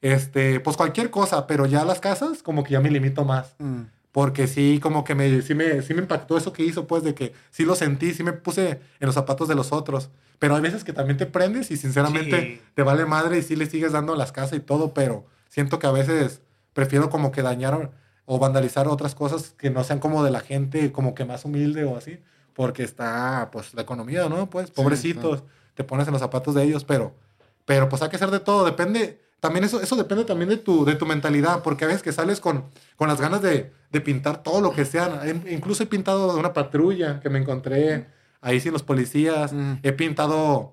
[0.00, 3.82] este, pues cualquier cosa, pero ya las casas como que ya me limito más, Mm.
[4.12, 7.14] porque sí, como que me, sí, me, sí me impactó eso que hizo, pues de
[7.14, 8.70] que sí lo sentí, sí me puse
[9.00, 12.40] en los zapatos de los otros, pero hay veces que también te prendes y sinceramente
[12.40, 12.60] Sí.
[12.74, 15.86] te vale madre y sí le sigues dando las casas y todo, pero siento que
[15.88, 16.40] a veces
[16.72, 17.90] prefiero como que dañar
[18.24, 21.84] o vandalizar otras cosas que no sean como de la gente como que más humilde
[21.84, 22.18] o así,
[22.58, 24.50] porque está pues la economía, ¿no?
[24.50, 25.44] Pues pobrecitos,
[25.74, 27.14] te pones en los zapatos de ellos, pero
[27.64, 30.84] pero pues hay que hacer de todo, depende, también eso, eso depende también de tu,
[30.84, 32.64] de tu mentalidad, porque a veces que sales con,
[32.96, 36.52] con las ganas de, de pintar todo lo que sea, He- incluso he pintado una
[36.52, 38.06] patrulla que me encontré
[38.40, 39.74] ahí sin los policías, Mm.
[39.84, 40.72] he pintado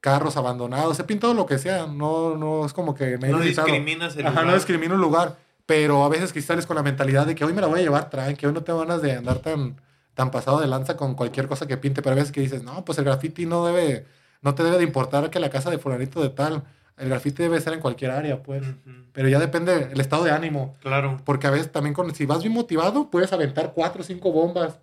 [0.00, 3.40] carros abandonados, he pintado lo que sea, no, no es como que me he No
[3.40, 3.66] limitado.
[3.66, 4.54] discriminas el Ajá, no lugar.
[4.54, 7.60] discrimino un lugar, pero a veces que sales con la mentalidad de que hoy me
[7.60, 9.78] la voy a llevar tranqui, hoy no tengo ganas de andar tan,
[10.18, 12.84] tan pasado de lanza con cualquier cosa que pinte, pero a veces que dices, no,
[12.84, 14.04] pues el graffiti no debe,
[14.42, 16.64] no te debe de importar que la casa de fulanito de tal,
[16.96, 18.64] el graffiti debe ser en cualquier área, pues.
[19.12, 20.74] Pero ya depende el estado de ánimo.
[20.80, 21.20] Claro.
[21.24, 24.80] Porque a veces también con, si vas bien motivado, puedes aventar cuatro o cinco bombas.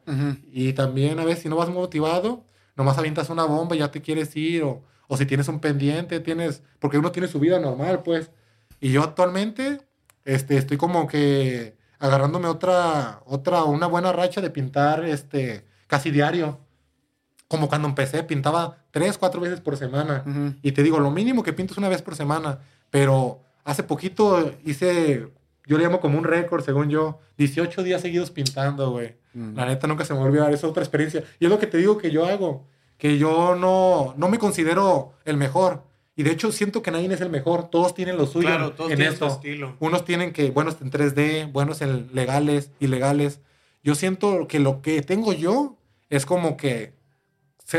[0.53, 2.45] Y también a veces si no vas motivado,
[2.77, 4.63] nomás avientas una bomba y ya te quieres ir.
[4.63, 6.63] O, o si tienes un pendiente, tienes...
[6.79, 8.31] Porque uno tiene su vida normal, pues.
[8.79, 9.81] Y yo actualmente
[10.23, 16.59] este, estoy como que agarrándome otra, otra, una buena racha de pintar este, casi diario.
[17.47, 20.23] Como cuando empecé, pintaba tres, cuatro veces por semana.
[20.25, 20.55] Ujú.
[20.61, 22.59] Y te digo, lo mínimo que pinto es una vez por semana.
[22.89, 25.27] Pero hace poquito hice,
[25.65, 29.15] yo le llamo como un récord, según yo, 18 días seguidos pintando, güey.
[29.33, 31.21] La neta nunca se me va a olvidar, es otra experiencia.
[31.39, 32.65] Y es lo que te digo que yo hago,
[32.97, 35.83] que yo no, no me considero el mejor.
[36.15, 38.91] Y de hecho siento que nadie es el mejor, todos tienen lo suyo Claro, todos
[38.91, 39.35] en tienen su esto.
[39.35, 39.75] estilo.
[39.79, 43.41] Unos tienen que, buenos en 3D, buenos en legales, ilegales.
[43.83, 45.75] Yo siento que lo que tengo yo
[46.09, 46.93] es como que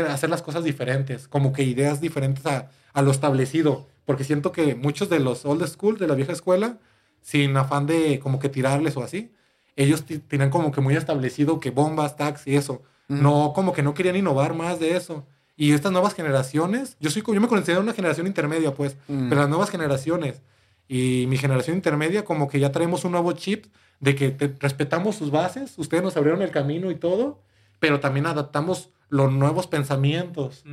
[0.07, 3.87] hacer las cosas diferentes, como que ideas diferentes a, a lo establecido.
[4.05, 6.77] Porque siento que muchos de los old school, de la vieja escuela,
[7.21, 9.31] sin afán de como que tirarles o así,
[9.75, 12.83] ellos tenían como que muy establecido que bombas, tags y eso.
[13.09, 13.21] Ujú.
[13.21, 15.25] No, como que no querían innovar más de eso.
[15.57, 19.27] Y estas nuevas generaciones, yo soy yo me considero una generación intermedia, pues, Mm.
[19.29, 20.41] pero las nuevas generaciones
[20.87, 23.65] y mi generación intermedia, como que ya traemos un nuevo chip
[23.99, 27.41] de que te- respetamos sus bases, ustedes nos abrieron el camino y todo,
[27.79, 30.63] pero también adaptamos los nuevos pensamientos,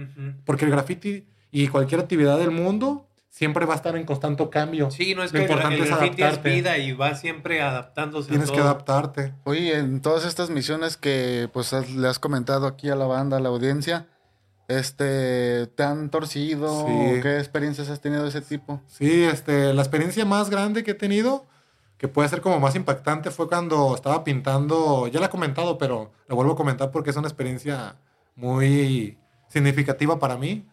[0.45, 4.91] porque el graffiti y cualquier actividad del mundo siempre va a estar en constante cambio.
[4.91, 6.51] Sí, no es Lo que el, importante el es graffiti es adaptarte.
[6.51, 8.28] vida y va siempre adaptándose.
[8.28, 8.66] a Tienes que todo.
[8.66, 9.32] adaptarte.
[9.45, 13.39] Oye, en todas estas misiones que pues has- le has comentado aquí a la banda,
[13.39, 14.07] a la audiencia,
[14.68, 16.86] este, ¿te han torcido?
[16.86, 17.20] Sí.
[17.22, 18.80] ¿Qué experiencias has tenido de ese tipo?
[18.86, 21.46] Sí, este, la experiencia más grande que he tenido,
[21.98, 26.12] que puede ser como más impactante, fue cuando estaba pintando, ya la he comentado, pero
[26.28, 27.96] la vuelvo a comentar porque es una experiencia
[28.36, 30.66] muy significativa para mí.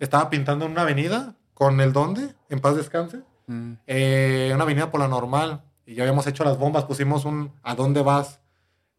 [0.00, 3.72] Estaba pintando en una avenida con el Donde, en paz descanse, Mm.
[3.86, 7.74] eh, una avenida por la normal, y ya habíamos hecho las bombas, pusimos un ¿a
[7.74, 8.40] dónde vas?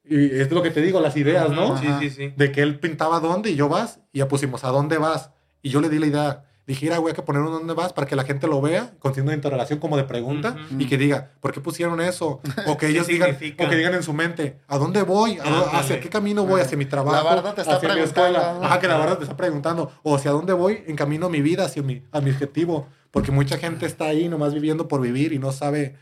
[0.08, 1.78] Y es lo que te digo, las ideas, ¿no?
[1.78, 2.34] Sí, sí, sí.
[2.36, 5.32] de que él pintaba dónde y yo vas, y ya pusimos a dónde vas.
[5.62, 6.42] Y yo le di la idea.
[6.68, 8.94] Dije, "Mira, güey, hay que poner un dónde vas para que la gente lo vea,
[9.00, 12.42] con signo de interrogación como de pregunta, y que diga, ¿por qué pusieron eso?
[12.66, 13.66] O que ellos digan, significa?
[13.66, 15.38] o que digan en su mente, ¿a dónde voy?
[15.44, 15.78] ¿A.
[15.80, 16.62] ¿Hacia qué camino voy?
[16.62, 17.16] ¿Hacia mi trabajo?
[17.16, 18.40] La barda te está ¿Hacia mi preguntando.
[18.40, 18.66] escuela?
[18.68, 19.92] Ajá, que la verdad te está preguntando.
[20.02, 22.88] O hacia dónde voy en camino a mi vida, hacia mi, a mi objetivo.
[23.12, 25.96] Porque mucha gente está ahí nomás viviendo por vivir y no sabe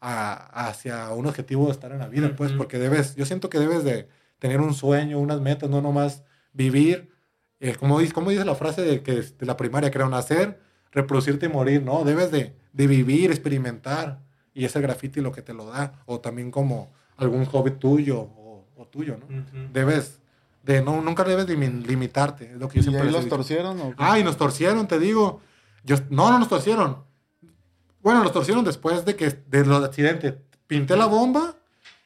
[0.00, 3.58] a- hacia un objetivo de estar en la vida, pues, porque debes, yo siento que
[3.58, 6.22] debes de tener un sueño, unas metas, no nomás
[6.52, 7.10] vivir.
[7.60, 10.60] eh, como, dice, como dice la frase de, que, de la primaria, creo, nacer,
[10.92, 12.04] reproducirte y morir, ¿no?
[12.04, 14.20] Debes de, de vivir, experimentar.
[14.54, 15.92] Y ese graffiti lo que te lo da.
[16.06, 19.26] O también como algún hobby tuyo o, o tuyo, ¿no?
[19.26, 19.72] Ujú.
[19.72, 20.20] Debes
[20.62, 22.52] de, no, nunca debes limi- limitarte.
[22.52, 23.34] Es lo que yo ¿Y siempre ahí los dicho.
[23.36, 23.80] torcieron?
[23.80, 23.96] o qué?
[23.98, 25.40] Ah, y nos torcieron, te digo.
[25.82, 26.98] Yo, no, no nos torcieron.
[28.08, 30.34] Bueno, nos torcieron después de que de los accidentes.
[30.66, 31.54] Pinté la bomba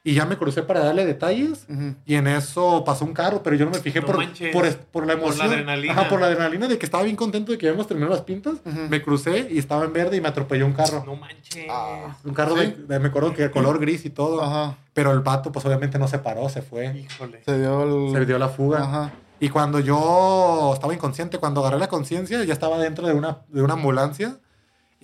[0.05, 1.65] y ya me crucé para darle detalles.
[1.69, 1.95] Ujú.
[2.05, 4.53] Y en eso pasó un carro, pero yo no me fijé No por, manches.
[4.53, 5.47] por, por la Por la emoción.
[5.47, 5.93] adrenalina.
[5.93, 8.55] Ajá, por la adrenalina de que estaba bien contento de que habíamos terminado las pintas.
[8.65, 8.81] Ujú.
[8.91, 11.05] Me crucé y estaba en verde y me atropelló un carro.
[11.07, 11.67] No manches.
[11.71, 12.17] Ah.
[12.25, 12.63] Un carro ¿Sí?
[12.67, 14.43] de, de- me acuerdo que de color gris y todo.
[14.43, 14.77] Ajá.
[14.93, 16.87] Pero el vato, pues obviamente no se paró, se fue.
[16.99, 17.43] Híjole.
[17.45, 18.13] Se dio el...
[18.13, 18.83] Se dio la fuga.
[18.83, 19.13] Ajá.
[19.39, 23.63] Y cuando yo estaba inconsciente, cuando agarré la conciencia, ya estaba dentro de una, de
[23.63, 24.37] una ambulancia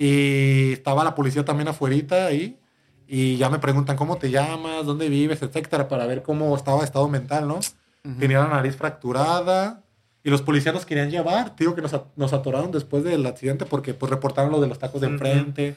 [0.00, 2.56] y estaba la policía también afuerita ahí.
[3.08, 7.08] Y ya me preguntan cómo te llamas, dónde vives, etcétera, para ver cómo estaba estado
[7.08, 7.54] mental, ¿no?
[7.56, 8.18] Ujú.
[8.20, 9.82] Tenía la nariz fracturada
[10.22, 11.56] y los policías nos querían llevar.
[11.56, 14.78] Digo que nos, at- nos atoraron después del accidente porque pues reportaron lo de los
[14.78, 15.76] tacos de enfrente.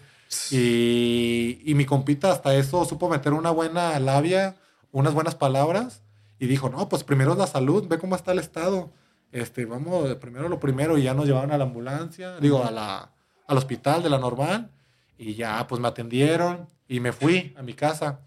[0.52, 4.56] Y, y mi compita hasta eso supo meter una buena labia,
[4.92, 6.04] unas buenas palabras
[6.40, 8.92] y dijo, no, pues primero es la salud, ve cómo está el estado.
[9.32, 13.12] Este, vamos, primero lo primero y ya nos llevaron a la ambulancia, digo, a la,
[13.52, 14.70] al hospital de la normal
[15.18, 18.22] y ya pues me atendieron y me fui a mi casa.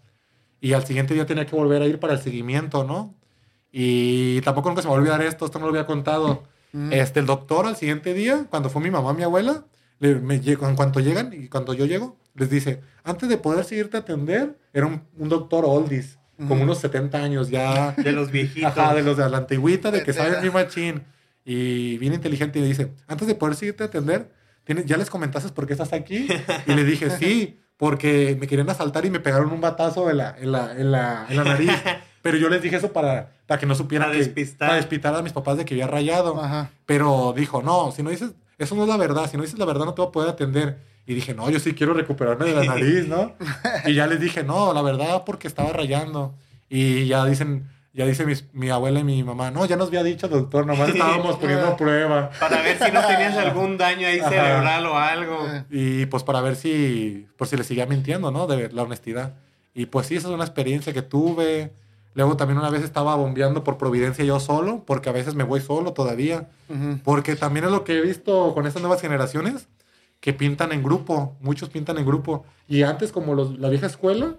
[0.61, 3.13] Y al siguiente día tenía que volver a ir para el seguimiento, ¿no?
[3.71, 6.43] Y tampoco nunca se me va a olvidar esto, esto no lo había contado.
[6.73, 6.87] Ujú.
[6.91, 9.65] Este, el doctor al siguiente día, cuando fue mi mamá, mi abuela,
[9.99, 13.97] le- me en cuanto llegan y cuando yo llego, les dice, antes de poder seguirte
[13.97, 16.63] a atender, era un, un doctor oldies, como Ujú.
[16.63, 17.91] unos 70 años ya.
[17.93, 18.77] De los viejitos.
[18.77, 21.03] Ajá, de los de la antigüita, de que saben mi machín.
[21.45, 24.31] Y bien inteligente y le dice, antes de poder seguirte a atender,
[24.65, 26.27] ¿tienes, ¿ya les comentaste por qué estás aquí?
[26.67, 30.35] Y le dije, sí, porque me querían asaltar y me pegaron un batazo en la,
[30.37, 31.71] en la, en la, en la nariz.
[32.21, 34.67] Pero yo les dije eso para, para que no supieran Para que- despistar.
[34.69, 36.41] para despistar a mis papás de que había rayado.
[36.43, 36.71] Ajá.
[36.85, 39.65] Pero dijo, no, si no dices, eso no es la verdad, si no dices la
[39.65, 40.79] verdad no te voy a poder atender.
[41.05, 43.35] Y dije, no, yo sí quiero recuperarme de la nariz, ¿no?
[43.85, 46.33] y ya les dije, no, la verdad porque estaba rayando.
[46.67, 50.03] Y ya dicen, Ya dice mis- mi abuela y mi mamá, no, ya nos había
[50.03, 52.29] dicho, doctor, nomás estábamos poniendo prueba.
[52.41, 54.29] Para ver si no tenías algún daño ahí Ajá.
[54.29, 55.37] cerebral o algo.
[55.71, 58.47] Y pues para ver si, por si le seguía mintiendo, ¿no?
[58.47, 59.35] De la honestidad.
[59.73, 61.71] Y pues sí, esa es una experiencia que tuve.
[62.15, 65.61] Luego también una vez estaba bombeando por Providencia yo solo, porque a veces me voy
[65.61, 66.49] solo todavía.
[67.05, 69.67] Porque también es lo que he visto con estas nuevas generaciones,
[70.19, 72.45] que pintan en grupo, muchos pintan en grupo.
[72.67, 74.35] Y antes, como los- la vieja escuela,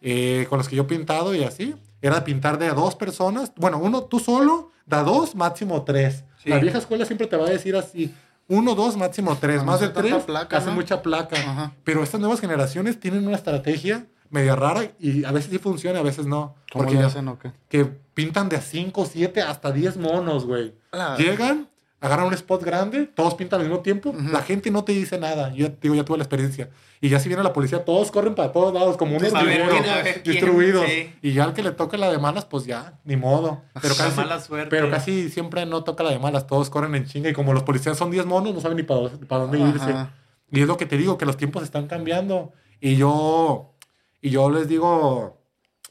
[0.00, 1.74] eh, con los que yo he pintado y así,
[2.06, 3.52] era pintar de a dos personas.
[3.56, 6.24] Bueno, uno tú solo, de a dos, máximo tres.
[6.42, 6.50] Sí.
[6.50, 8.14] La vieja escuela siempre te va a decir así,
[8.46, 9.64] uno, dos, máximo tres.
[9.64, 10.76] Más de tres, placa, hacen ¿no?
[10.76, 11.36] mucha placa.
[11.36, 11.72] Ajá.
[11.82, 16.02] Pero estas nuevas generaciones tienen una estrategia media rara y a veces sí funciona, a
[16.02, 16.56] veces no.
[16.72, 17.52] ¿Cómo Porque le hacen o qué?
[17.68, 20.74] que pintan de a 5, 7, hasta 10 monos, güey.
[21.18, 21.68] Llegan,
[22.04, 24.28] agarran un spot grande, todos pintan al mismo tiempo, Ujú.
[24.30, 25.52] la gente no te dice nada.
[25.54, 26.68] Yo digo, ya tuve la experiencia.
[27.00, 30.86] Y ya si viene la policía, todos corren para todos lados, como unos quién, distribuidos.
[30.86, 31.12] sí.
[31.22, 33.62] Y ya al que le toque la de malas, pues ya, ni modo.
[33.80, 34.68] Pero La casi, mala suerte.
[34.70, 37.28] pero casi siempre no toca la de malas, todos corren en chinga.
[37.28, 39.90] Y como los policías son 10 monos, no saben ni para, dónde- para dónde irse.
[39.90, 40.14] Ajá.
[40.50, 42.52] Y es lo que te digo, que los tiempos están cambiando.
[42.80, 43.72] Y yo,
[44.20, 45.40] y yo les digo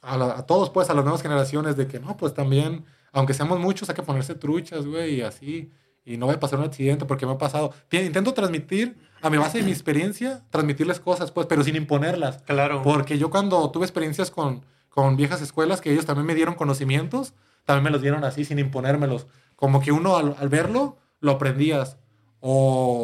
[0.01, 3.33] a, la- a todos, pues, a las nuevas generaciones, de que no, pues también, aunque
[3.33, 5.71] seamos muchos, hay que ponerse truchas, güey, y así.
[6.05, 7.73] Y no va a pasar un accidente porque me ha pasado.
[7.91, 12.41] Intento transmitir, a mi base de mi experiencia, transmitirles cosas, pues, pero sin imponerlas.
[12.43, 12.81] Claro.
[12.83, 17.33] Porque yo cuando tuve experiencias con, con viejas escuelas, que ellos también me dieron conocimientos,
[17.65, 19.27] también me los dieron así, sin imponérmelos.
[19.55, 21.97] Como que uno al, al verlo, lo aprendías.
[22.41, 22.51] O,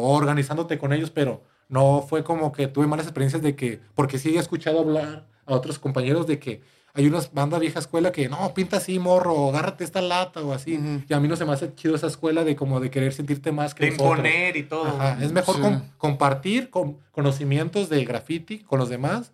[0.04, 4.18] o organizándote con ellos, pero no fue como que tuve malas experiencias de que, porque
[4.18, 6.62] sí he escuchado hablar a otros compañeros de que
[6.94, 10.52] hay unas bandas vieja escuela que no, pinta así, morro, o agárrate esta lata o
[10.52, 10.76] así.
[10.76, 11.02] Ujú.
[11.08, 13.52] Y a mí no se me hace chido esa escuela de como de querer sentirte
[13.52, 14.86] más que de imponer y todo.
[14.86, 15.62] Ajá, Es mejor Sí.
[15.62, 19.32] com- compartir con conocimientos de graffiti con los demás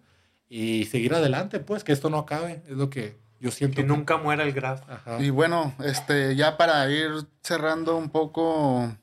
[0.49, 2.63] y seguir adelante, pues, que esto no acabe.
[2.69, 3.77] Es lo que yo siento.
[3.77, 4.83] Que nunca muera el graf.
[4.89, 5.21] Ajá.
[5.23, 7.11] Y bueno, este, ya para ir
[7.43, 8.95] cerrando un poco,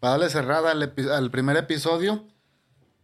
[0.00, 2.24] para darle cerrada al, epi- al primer episodio,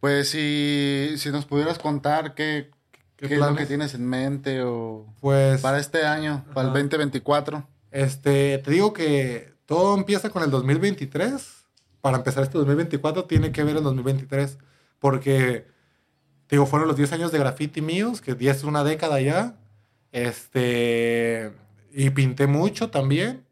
[0.00, 2.70] pues si, si nos pudieras contar qué,
[3.22, 6.70] ¿Qué qué es lo que tienes en mente o Pues, para este año, para el
[6.74, 6.80] Ajá.
[6.80, 7.68] 2024.
[7.92, 11.64] este, te digo que todo empieza con el 2023.
[12.00, 14.58] Para empezar este 2024 tiene que ver el 2023.
[14.98, 15.66] Porque,
[16.48, 19.56] te digo, fueron los 10 años de graffiti míos, que 10 es una década ya.
[20.10, 21.52] Este,
[21.92, 23.44] y pinté mucho también.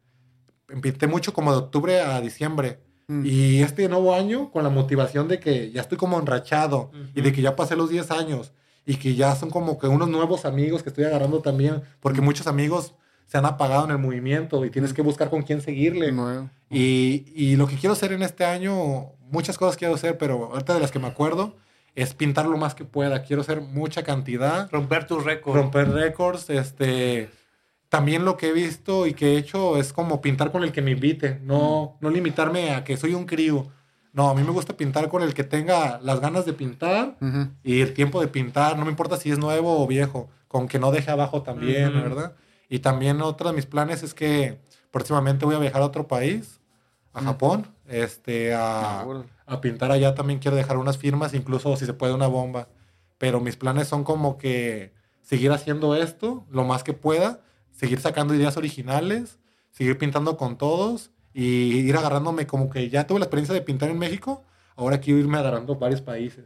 [0.81, 2.79] Pinté mucho como de octubre a diciembre.
[3.07, 3.23] Mm.
[3.25, 7.21] Y este nuevo año, con la motivación de que ya estoy como enrachado y Ujú.
[7.23, 8.53] de que ya pasé los 10 años
[8.85, 12.47] y que ya son como que unos nuevos amigos que estoy agarrando también, porque muchos
[12.47, 12.93] amigos
[13.27, 16.13] se han apagado en el movimiento y tienes que buscar con quién seguirle.
[16.69, 20.73] Y, y lo que quiero hacer en este año, muchas cosas quiero hacer, pero ahorita
[20.73, 21.55] de las que me acuerdo,
[21.95, 23.23] es pintar lo más que pueda.
[23.23, 25.61] Quiero hacer mucha cantidad Romper tus récords.
[25.61, 27.29] romper récords, este
[27.91, 30.81] también lo que he visto y que he hecho es como pintar con el que
[30.81, 33.67] me invite, no, no limitarme a que soy un crío.
[34.13, 37.17] No, a mí me gusta pintar con el que tenga las ganas de pintar
[37.63, 40.79] y el tiempo de pintar, no me importa si es nuevo o viejo, con que
[40.79, 41.93] no deje abajo también.
[41.93, 42.35] ¿verdad?
[42.67, 44.59] Y también otro de mis planes es que
[44.91, 46.59] próximamente voy a viajar a otro país,
[47.13, 47.21] a.
[47.21, 49.05] Japón, este, a, Ah,
[49.45, 52.67] a pintar allá también quiero dejar unas firmas, incluso si se puede una bomba.
[53.17, 57.41] Pero mis planes son como que seguir haciendo esto lo más que pueda,
[57.71, 59.39] seguir sacando ideas originales,
[59.71, 63.89] seguir pintando con todos y ir agarrándome como que ya tuve la experiencia de pintar
[63.89, 64.43] en México,
[64.75, 66.45] ahora quiero irme agarrando varios países.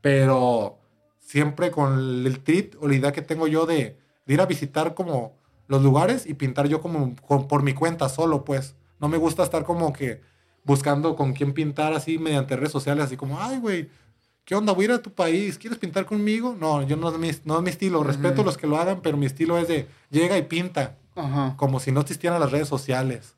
[0.00, 0.78] Pero
[1.20, 4.94] siempre con el trip o la idea que tengo yo de, de ir a visitar
[4.94, 8.74] como los lugares y pintar yo como por mi cuenta solo, pues.
[9.00, 10.20] No me gusta estar como que
[10.64, 13.88] buscando con quién pintar así mediante redes sociales, así como, ay, güey,
[14.44, 14.72] ¿qué onda?
[14.72, 16.56] Voy a ir a tu país, ¿quieres pintar conmigo?
[16.58, 19.00] No, yo no es mi, no es mi estilo, respeto a los que lo hagan,
[19.00, 20.96] pero mi estilo es de llega y pinta,
[21.56, 23.37] como si no existieran las redes sociales.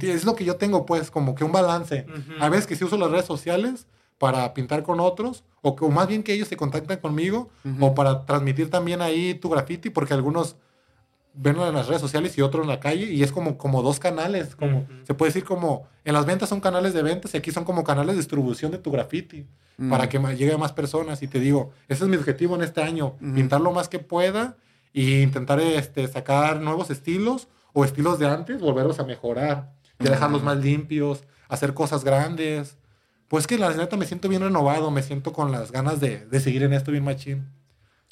[0.00, 2.06] Es lo que yo tengo, pues, como que un balance.
[2.08, 2.32] Ujú.
[2.40, 3.86] A veces que sí uso las redes sociales
[4.18, 7.86] para pintar con otros, o, que, o más bien que ellos se contactan conmigo, Ujú.
[7.86, 10.56] o para transmitir también ahí tu graffiti, porque algunos
[11.34, 13.98] ven en las redes sociales y otros en la calle, y es como, como dos
[13.98, 14.92] canales, como Ujú.
[15.04, 17.82] se puede decir como, en las ventas son canales de ventas y aquí son como
[17.84, 19.46] canales de distribución de tu graffiti,
[19.78, 19.88] Mm.
[19.88, 22.82] para que llegue a más personas, y te digo, ese es mi objetivo en este
[22.82, 23.34] año, Ujú.
[23.34, 24.56] pintar lo más que pueda,
[24.92, 30.42] y intentar este, sacar nuevos estilos, o estilos de antes, volverlos a mejorar, ya dejarlos
[30.42, 32.76] más limpios, hacer cosas grandes,
[33.28, 36.40] pues que la neta me siento bien renovado, me siento con las ganas de, de
[36.40, 37.48] seguir en esto bien machín.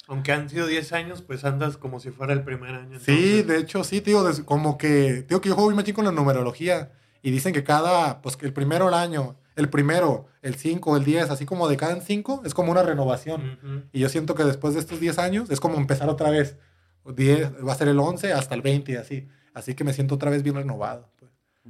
[0.07, 2.99] Aunque han sido 10 años, pues andas como si fuera el primer año.
[2.99, 3.47] Sí, entonces.
[3.47, 6.91] de hecho, sí, tío, como que, digo que yo juego bien machín con la numerología
[7.21, 11.05] y dicen que cada, pues que el primero el año, el primero, el 5, el
[11.05, 13.59] 10, así como de cada 5, es como una renovación.
[13.63, 13.83] Ujú.
[13.93, 16.57] Y yo siento que después de estos 10 años es como empezar otra vez.
[17.05, 19.27] 10, va a ser el 11 hasta el 20 y así.
[19.53, 21.09] Así que me siento otra vez bien renovado.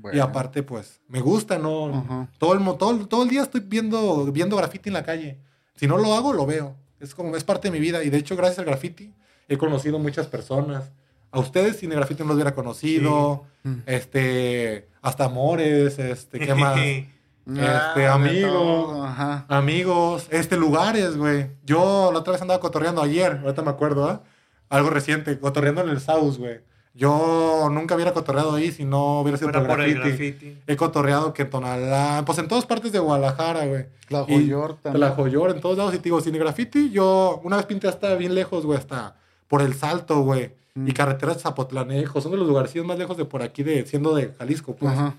[0.01, 0.15] pues.
[0.15, 1.93] Y aparte, pues, me gusta, ¿no?
[1.95, 2.29] Ajá.
[2.37, 5.39] Todo, el, todo, todo el día estoy viendo, viendo graffiti en la calle.
[5.75, 6.75] Si no lo hago, lo veo.
[6.99, 8.03] Es como, es parte de mi vida.
[8.03, 9.13] Y de hecho, gracias al graffiti,
[9.47, 10.91] he conocido muchas personas.
[11.31, 13.45] A ustedes sin el graffiti no los hubiera conocido.
[13.63, 13.69] Sí.
[13.85, 16.79] Este, hasta amores, este, ¿qué más?
[17.43, 18.47] Este, Ah, de amigo.
[18.49, 19.45] todo, Ajá.
[19.49, 21.49] Amigos, este, lugares, güey.
[21.65, 24.21] Yo la otra vez andaba cotorreando ayer, ahorita me acuerdo, ¿ah?
[24.69, 26.61] Algo reciente, cotorreando en el South, güey.
[26.93, 30.57] Yo nunca hubiera cotorreado ahí si no hubiera sido por por el graffiti.
[30.67, 33.85] He cotorreado que en Tonalá, pues en todas partes de Guadalajara, güey.
[34.09, 34.99] La Y- Joyor también.
[34.99, 35.93] La Joyor, en todos lados.
[35.93, 39.15] Y te digo, sin el graffiti, yo una vez pinté hasta bien lejos, güey, hasta
[39.47, 40.51] por el Salto, güey.
[40.75, 40.87] Mm.
[40.89, 42.19] Y carreteras de Zapotlanejo.
[42.21, 44.91] Son de los lugarcillos más lejos de por aquí, de, siendo de Jalisco, pues.
[44.91, 45.15] Ajá.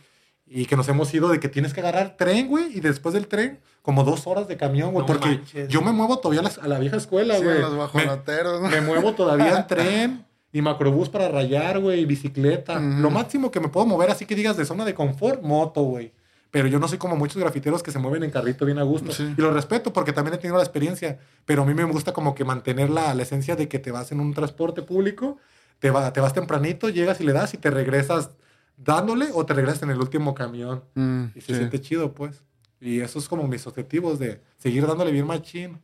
[0.46, 3.26] Y que nos hemos ido de que tienes que agarrar tren, güey, y después del
[3.26, 5.00] tren, como dos horas de camión, güey.
[5.00, 5.68] No porque manches.
[5.68, 7.60] yo me muevo todavía a la, a la vieja escuela, Sí, güey.
[7.60, 8.68] los me, bajoloteros, ¿no?
[8.68, 12.78] me muevo todavía en tren y macrobús para rayar, güey, bicicleta.
[12.78, 13.00] Ujú.
[13.00, 16.12] Lo máximo que me puedo mover, así que digas de zona de confort, moto, güey.
[16.50, 19.11] Pero yo no soy como muchos grafiteros que se mueven en carrito bien a gusto.
[19.12, 19.34] Sí.
[19.36, 21.18] Y lo respeto porque también he tenido la experiencia.
[21.46, 24.12] Pero a mí me gusta como que mantener la, la esencia de que te vas
[24.12, 25.38] en un transporte público,
[25.78, 28.32] te, va, te vas tempranito, llegas y le das y te regresas
[28.76, 30.84] dándole o te regresas en el último camión.
[30.94, 31.55] Mm, Y se sí.
[31.55, 32.42] siente chido, pues.
[32.82, 35.80] Y eso es como mis objetivos de seguir dándole bien machín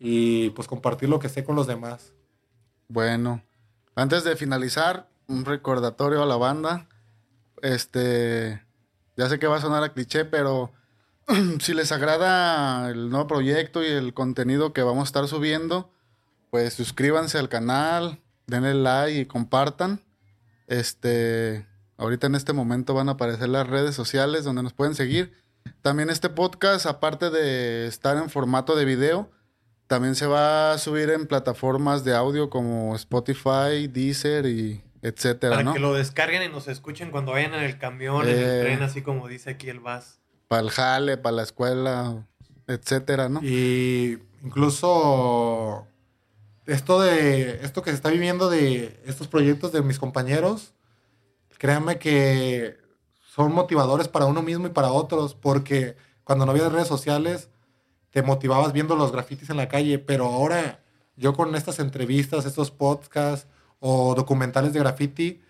[0.00, 2.12] y pues compartir lo que sé con los demás.
[2.88, 3.42] Bueno,
[3.96, 6.88] antes de finalizar, un recordatorio a la banda.
[7.62, 8.62] Este,
[9.16, 10.72] ya sé que va a sonar a cliché, pero
[11.60, 15.90] si les agrada el nuevo proyecto y el contenido que vamos a estar subiendo,
[16.50, 20.02] pues suscríbanse al canal, denle like y compartan.
[20.66, 21.66] Este,
[21.96, 25.32] ahorita en este momento van a aparecer las redes sociales donde nos pueden seguir.
[25.82, 29.30] También este podcast, aparte de estar en formato de video,
[29.86, 35.62] también se va a subir en plataformas de audio como Spotify, Deezer y etcétera, Para
[35.62, 35.72] ¿no?
[35.74, 38.58] que lo descarguen y nos escuchen cuando vayan en el camión, en Eh.
[38.58, 40.18] el tren, así como dice aquí el Vaz.
[40.48, 42.26] Para el jale, para la escuela,
[42.66, 43.40] etcétera, ¿no?
[43.42, 45.86] Y incluso
[46.66, 50.72] esto de esto que se está viviendo de estos proyectos de mis compañeros,
[51.58, 52.76] créanme que
[53.34, 57.48] son motivadores para uno mismo y para otros, porque cuando no había redes sociales
[58.16, 60.80] te motivabas viendo los grafitis en la calle, pero ahora
[61.16, 63.46] yo con estas entrevistas, estos podcasts
[63.78, 65.42] o documentales de graffiti,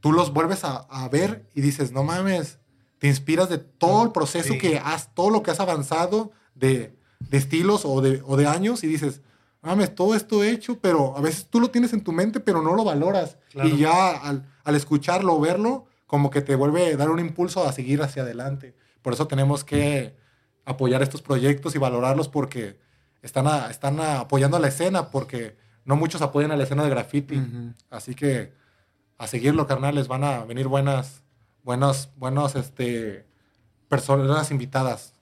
[0.00, 2.58] tú los vuelves a, a ver y dices, no mames,
[2.96, 4.58] te inspiras de todo el proceso Sí.
[4.58, 6.96] que has, todo lo que has avanzado de,
[7.28, 9.20] de estilos o de, o de años y dices,
[9.60, 12.62] mames, todo esto he hecho, pero a veces tú lo tienes en tu mente, pero
[12.62, 13.36] no lo valoras.
[13.50, 13.68] Claro.
[13.68, 17.68] Y ya al, al escucharlo o verlo, como que te vuelve a dar un impulso
[17.68, 18.74] a seguir hacia adelante.
[19.02, 20.16] Por eso tenemos que
[20.66, 22.78] apoyar estos proyectos y valorarlos porque
[23.22, 25.56] están, a- están a- apoyando a la escena, porque
[25.86, 27.36] no muchos apoyan a la escena de graffiti.
[27.88, 28.52] Así que
[29.16, 31.22] a seguirlo, carnales, van a venir buenas,
[31.62, 33.24] buenas, buenos, este,
[33.88, 35.14] personas invitadas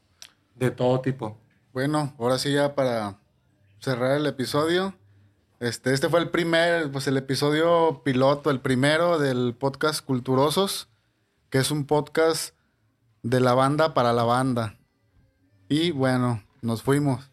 [0.57, 1.39] de todo tipo.
[1.73, 3.19] Bueno, ahora sí ya para
[3.81, 4.95] cerrar el episodio.
[5.61, 10.89] Este, este fue el primer, pues el episodio piloto, el primero del podcast Culturosos,
[11.51, 12.55] que es un podcast
[13.23, 14.77] de la banda para la banda.
[15.69, 17.31] Y bueno, nos fuimos.